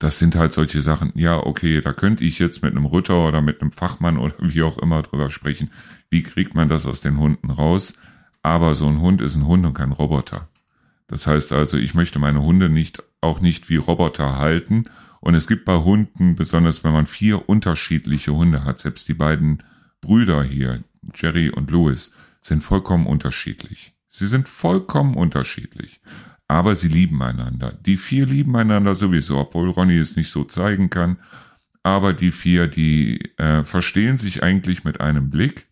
das 0.03 0.19
sind 0.19 0.35
halt 0.35 0.53
solche 0.53 0.81
Sachen, 0.81 1.13
ja, 1.15 1.39
okay, 1.39 1.81
da 1.81 1.93
könnte 1.93 2.25
ich 2.25 2.41
jetzt 2.41 2.61
mit 2.61 2.73
einem 2.73 2.87
Ritter 2.87 3.25
oder 3.29 3.41
mit 3.41 3.61
einem 3.61 3.71
Fachmann 3.71 4.19
oder 4.19 4.35
wie 4.41 4.63
auch 4.63 4.77
immer 4.79 5.01
drüber 5.03 5.31
sprechen, 5.31 5.71
wie 6.11 6.25
kriegt 6.25 6.57
man 6.57 6.69
das 6.69 6.87
aus 6.87 7.03
den 7.03 7.19
Hunden 7.19 7.51
raus. 7.51 7.95
Aber 8.43 8.75
so 8.75 8.89
ein 8.89 9.01
Hund 9.01 9.23
ist 9.23 9.37
ein 9.37 9.47
Hund 9.47 9.65
und 9.65 9.75
kein 9.75 9.93
Roboter. 9.93 10.49
Das 11.07 11.29
heißt 11.29 11.53
also, 11.53 11.77
ich 11.77 11.95
möchte 11.95 12.19
meine 12.19 12.43
Hunde 12.43 12.69
nicht, 12.69 13.01
auch 13.21 13.41
nicht 13.41 13.69
wie 13.69 13.77
Roboter 13.77 14.39
halten. 14.39 14.87
Und 15.21 15.37
es 15.37 15.47
gibt 15.47 15.65
bei 15.65 15.77
Hunden, 15.77 16.35
besonders 16.35 16.83
wenn 16.83 16.93
man 16.93 17.07
vier 17.07 17.49
unterschiedliche 17.49 18.33
Hunde 18.35 18.65
hat, 18.65 18.81
selbst 18.81 19.07
die 19.07 19.15
beiden 19.15 19.63
Brüder 20.01 20.43
hier, 20.43 20.83
Jerry 21.15 21.49
und 21.49 21.71
Louis, 21.71 22.13
sind 22.41 22.65
vollkommen 22.65 23.07
unterschiedlich. 23.07 23.95
Sie 24.09 24.27
sind 24.27 24.49
vollkommen 24.49 25.15
unterschiedlich 25.15 26.01
aber 26.53 26.77
sie 26.77 26.89
lieben 26.89 27.23
einander. 27.23 27.73
Die 27.73 27.97
vier 27.97 28.27
lieben 28.27 28.55
einander 28.57 28.95
sowieso, 28.95 29.39
obwohl 29.39 29.71
Ronny 29.71 29.97
es 29.97 30.17
nicht 30.17 30.29
so 30.29 30.45
zeigen 30.45 30.91
kann. 30.91 31.17
Aber 31.83 32.13
die 32.13 32.31
vier, 32.31 32.67
die 32.67 33.33
äh, 33.39 33.65
verstehen 33.65 34.19
sich 34.19 34.43
eigentlich 34.43 34.85
mit 34.85 35.01
einem 35.01 35.31
Blick. 35.31 35.69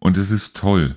Und 0.00 0.16
es 0.16 0.32
ist 0.32 0.56
toll, 0.56 0.96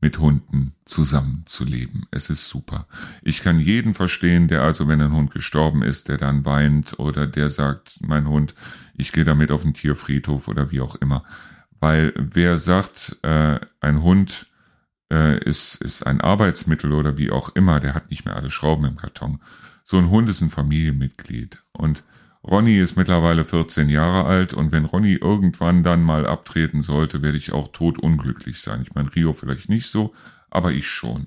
mit 0.00 0.18
Hunden 0.18 0.72
zusammenzuleben. 0.84 2.06
Es 2.10 2.28
ist 2.28 2.48
super. 2.48 2.88
Ich 3.22 3.40
kann 3.40 3.60
jeden 3.60 3.94
verstehen, 3.94 4.48
der 4.48 4.62
also, 4.62 4.88
wenn 4.88 5.00
ein 5.00 5.12
Hund 5.12 5.30
gestorben 5.30 5.82
ist, 5.82 6.08
der 6.08 6.16
dann 6.16 6.44
weint 6.44 6.98
oder 6.98 7.28
der 7.28 7.50
sagt, 7.50 8.00
mein 8.00 8.26
Hund, 8.26 8.56
ich 8.96 9.12
gehe 9.12 9.24
damit 9.24 9.52
auf 9.52 9.62
den 9.62 9.74
Tierfriedhof 9.74 10.48
oder 10.48 10.72
wie 10.72 10.80
auch 10.80 10.96
immer. 10.96 11.22
Weil 11.78 12.12
wer 12.16 12.58
sagt, 12.58 13.16
äh, 13.22 13.60
ein 13.80 14.02
Hund 14.02 14.48
äh, 15.12 15.38
ist, 15.44 15.76
ist 15.76 16.06
ein 16.06 16.20
Arbeitsmittel 16.20 16.92
oder 16.92 17.18
wie 17.18 17.30
auch 17.30 17.50
immer, 17.50 17.80
der 17.80 17.94
hat 17.94 18.10
nicht 18.10 18.24
mehr 18.24 18.36
alle 18.36 18.50
Schrauben 18.50 18.84
im 18.84 18.96
Karton. 18.96 19.40
So 19.84 19.98
ein 19.98 20.10
Hund 20.10 20.28
ist 20.28 20.40
ein 20.40 20.50
Familienmitglied. 20.50 21.62
Und 21.72 22.02
Ronny 22.42 22.78
ist 22.78 22.96
mittlerweile 22.96 23.44
14 23.44 23.88
Jahre 23.88 24.24
alt 24.24 24.54
und 24.54 24.70
wenn 24.70 24.84
Ronny 24.84 25.14
irgendwann 25.14 25.82
dann 25.82 26.02
mal 26.02 26.26
abtreten 26.26 26.80
sollte, 26.80 27.22
werde 27.22 27.38
ich 27.38 27.52
auch 27.52 27.68
tot 27.68 27.98
unglücklich 27.98 28.60
sein. 28.60 28.82
Ich 28.82 28.94
meine, 28.94 29.14
Rio 29.14 29.32
vielleicht 29.32 29.68
nicht 29.68 29.88
so, 29.88 30.14
aber 30.48 30.72
ich 30.72 30.88
schon. 30.88 31.26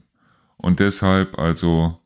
Und 0.56 0.80
deshalb 0.80 1.38
also 1.38 2.02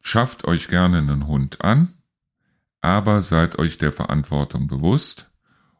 schafft 0.00 0.44
euch 0.44 0.68
gerne 0.68 0.98
einen 0.98 1.26
Hund 1.26 1.64
an, 1.64 1.94
aber 2.80 3.20
seid 3.20 3.58
euch 3.58 3.76
der 3.76 3.90
Verantwortung 3.90 4.68
bewusst 4.68 5.30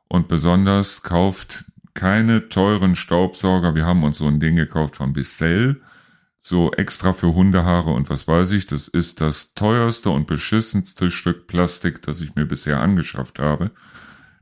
und 0.08 0.26
besonders 0.26 1.02
kauft 1.02 1.64
keine 1.94 2.48
teuren 2.48 2.96
Staubsauger. 2.96 3.74
Wir 3.74 3.86
haben 3.86 4.02
uns 4.02 4.18
so 4.18 4.26
ein 4.26 4.40
Ding 4.40 4.56
gekauft 4.56 4.96
von 4.96 5.12
Bissell, 5.12 5.80
so 6.40 6.72
extra 6.72 7.12
für 7.12 7.32
Hundehaare 7.34 7.90
und 7.90 8.10
was 8.10 8.28
weiß 8.28 8.50
ich. 8.52 8.66
Das 8.66 8.88
ist 8.88 9.20
das 9.20 9.54
teuerste 9.54 10.10
und 10.10 10.26
beschissenste 10.26 11.10
Stück 11.10 11.46
Plastik, 11.46 12.02
das 12.02 12.20
ich 12.20 12.34
mir 12.34 12.44
bisher 12.44 12.80
angeschafft 12.80 13.38
habe. 13.38 13.70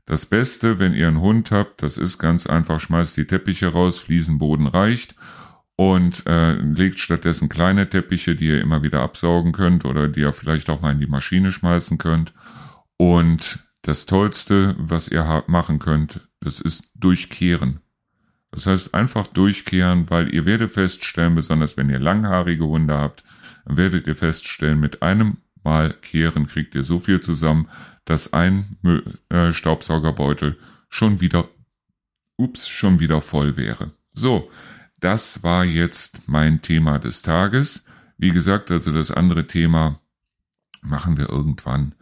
Das 0.05 0.25
Beste, 0.25 0.79
wenn 0.79 0.93
ihr 0.93 1.07
einen 1.07 1.21
Hund 1.21 1.51
habt, 1.51 1.81
das 1.81 1.97
ist 1.97 2.17
ganz 2.17 2.45
einfach, 2.45 2.81
schmeißt 2.81 3.15
die 3.15 3.25
Teppiche 3.25 3.67
raus, 3.67 3.99
Fliesenboden 3.99 4.67
reicht 4.67 5.15
und 5.77 6.27
äh, 6.27 6.53
legt 6.53 6.99
stattdessen 6.99 7.47
kleine 7.47 7.89
Teppiche, 7.89 8.35
die 8.35 8.47
ihr 8.47 8.61
immer 8.61 8.83
wieder 8.83 9.01
absaugen 9.01 9.53
könnt 9.53 9.85
oder 9.85 10.09
die 10.09 10.21
ihr 10.21 10.33
vielleicht 10.33 10.69
auch 10.69 10.81
mal 10.81 10.91
in 10.91 10.99
die 10.99 11.07
Maschine 11.07 11.53
schmeißen 11.53 11.97
könnt. 11.97 12.33
Und 12.97 13.59
das 13.81 14.05
Tollste, 14.05 14.75
was 14.77 15.07
ihr 15.07 15.43
machen 15.47 15.79
könnt, 15.79 16.27
das 16.43 16.59
ist 16.59 16.91
durchkehren. 16.95 17.79
Das 18.51 18.67
heißt 18.67 18.93
einfach 18.93 19.27
durchkehren, 19.27 20.09
weil 20.09 20.33
ihr 20.33 20.45
werdet 20.45 20.71
feststellen, 20.71 21.35
besonders 21.35 21.75
wenn 21.75 21.89
ihr 21.89 21.99
langhaarige 21.99 22.65
Hunde 22.65 22.93
habt, 22.93 23.23
dann 23.65 23.77
werdet 23.77 24.05
ihr 24.05 24.15
feststellen, 24.15 24.79
mit 24.79 25.01
einem 25.01 25.37
Mal 25.63 25.93
kehren 25.93 26.45
kriegt 26.45 26.75
ihr 26.75 26.83
so 26.83 26.99
viel 26.99 27.21
zusammen, 27.21 27.69
dass 28.05 28.33
ein 28.33 28.77
äh, 29.29 29.53
Staubsaugerbeutel 29.53 30.57
schon 30.89 31.21
wieder, 31.21 31.47
ups, 32.35 32.67
schon 32.67 32.99
wieder 32.99 33.21
voll 33.21 33.55
wäre. 33.55 33.91
So, 34.13 34.51
das 34.99 35.41
war 35.41 35.63
jetzt 35.63 36.27
mein 36.27 36.61
Thema 36.61 36.99
des 36.99 37.21
Tages. 37.21 37.85
Wie 38.17 38.31
gesagt, 38.31 38.71
also 38.71 38.91
das 38.91 39.09
andere 39.09 39.47
Thema 39.47 39.99
machen 40.81 41.17
wir 41.17 41.29
irgendwann. 41.29 41.95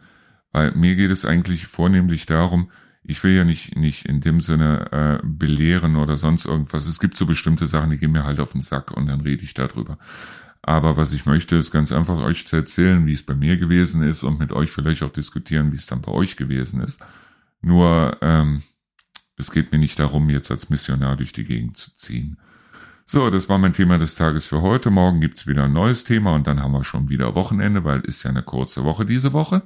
Weil 0.50 0.72
mir 0.72 0.96
geht 0.96 1.10
es 1.10 1.24
eigentlich 1.24 1.66
vornehmlich 1.66 2.26
darum, 2.26 2.70
ich 3.04 3.22
will 3.24 3.32
ja 3.32 3.44
nicht, 3.44 3.76
nicht 3.76 4.06
in 4.06 4.20
dem 4.20 4.40
Sinne 4.40 4.92
äh, 4.92 5.26
belehren 5.26 5.96
oder 5.96 6.16
sonst 6.16 6.46
irgendwas. 6.46 6.86
Es 6.86 7.00
gibt 7.00 7.16
so 7.16 7.26
bestimmte 7.26 7.66
Sachen, 7.66 7.90
die 7.90 7.98
gehen 7.98 8.12
mir 8.12 8.24
halt 8.24 8.40
auf 8.40 8.52
den 8.52 8.62
Sack 8.62 8.92
und 8.92 9.06
dann 9.06 9.20
rede 9.20 9.42
ich 9.42 9.54
darüber. 9.54 9.98
Aber 10.62 10.96
was 10.96 11.12
ich 11.12 11.26
möchte, 11.26 11.56
ist 11.56 11.72
ganz 11.72 11.90
einfach 11.90 12.20
euch 12.20 12.46
zu 12.46 12.54
erzählen, 12.54 13.04
wie 13.06 13.14
es 13.14 13.24
bei 13.24 13.34
mir 13.34 13.56
gewesen 13.56 14.02
ist 14.04 14.22
und 14.22 14.38
mit 14.38 14.52
euch 14.52 14.70
vielleicht 14.70 15.02
auch 15.02 15.12
diskutieren, 15.12 15.72
wie 15.72 15.76
es 15.76 15.86
dann 15.86 16.02
bei 16.02 16.12
euch 16.12 16.36
gewesen 16.36 16.80
ist. 16.80 17.00
Nur 17.60 18.16
ähm, 18.20 18.62
es 19.36 19.50
geht 19.50 19.72
mir 19.72 19.78
nicht 19.78 19.98
darum, 19.98 20.30
jetzt 20.30 20.52
als 20.52 20.70
Missionar 20.70 21.16
durch 21.16 21.32
die 21.32 21.44
Gegend 21.44 21.76
zu 21.78 21.96
ziehen. 21.96 22.38
So, 23.04 23.28
das 23.30 23.48
war 23.48 23.58
mein 23.58 23.72
Thema 23.72 23.98
des 23.98 24.14
Tages 24.14 24.46
für 24.46 24.62
heute. 24.62 24.90
Morgen 24.90 25.20
gibt's 25.20 25.48
wieder 25.48 25.64
ein 25.64 25.72
neues 25.72 26.04
Thema 26.04 26.34
und 26.34 26.46
dann 26.46 26.62
haben 26.62 26.72
wir 26.72 26.84
schon 26.84 27.08
wieder 27.08 27.34
Wochenende, 27.34 27.82
weil 27.82 28.00
ist 28.00 28.22
ja 28.22 28.30
eine 28.30 28.44
kurze 28.44 28.84
Woche 28.84 29.04
diese 29.04 29.32
Woche. 29.32 29.62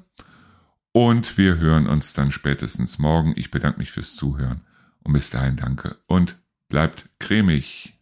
Und 0.97 1.37
wir 1.37 1.59
hören 1.59 1.87
uns 1.87 2.15
dann 2.15 2.33
spätestens 2.33 2.99
morgen. 2.99 3.35
Ich 3.37 3.51
bedanke 3.51 3.81
mich 3.81 3.91
fürs 3.91 4.17
Zuhören 4.17 4.63
und 5.05 5.13
bis 5.13 5.29
dahin 5.29 5.57
danke 5.57 5.99
und 6.07 6.39
bleibt 6.71 7.11
cremig. 7.19 7.99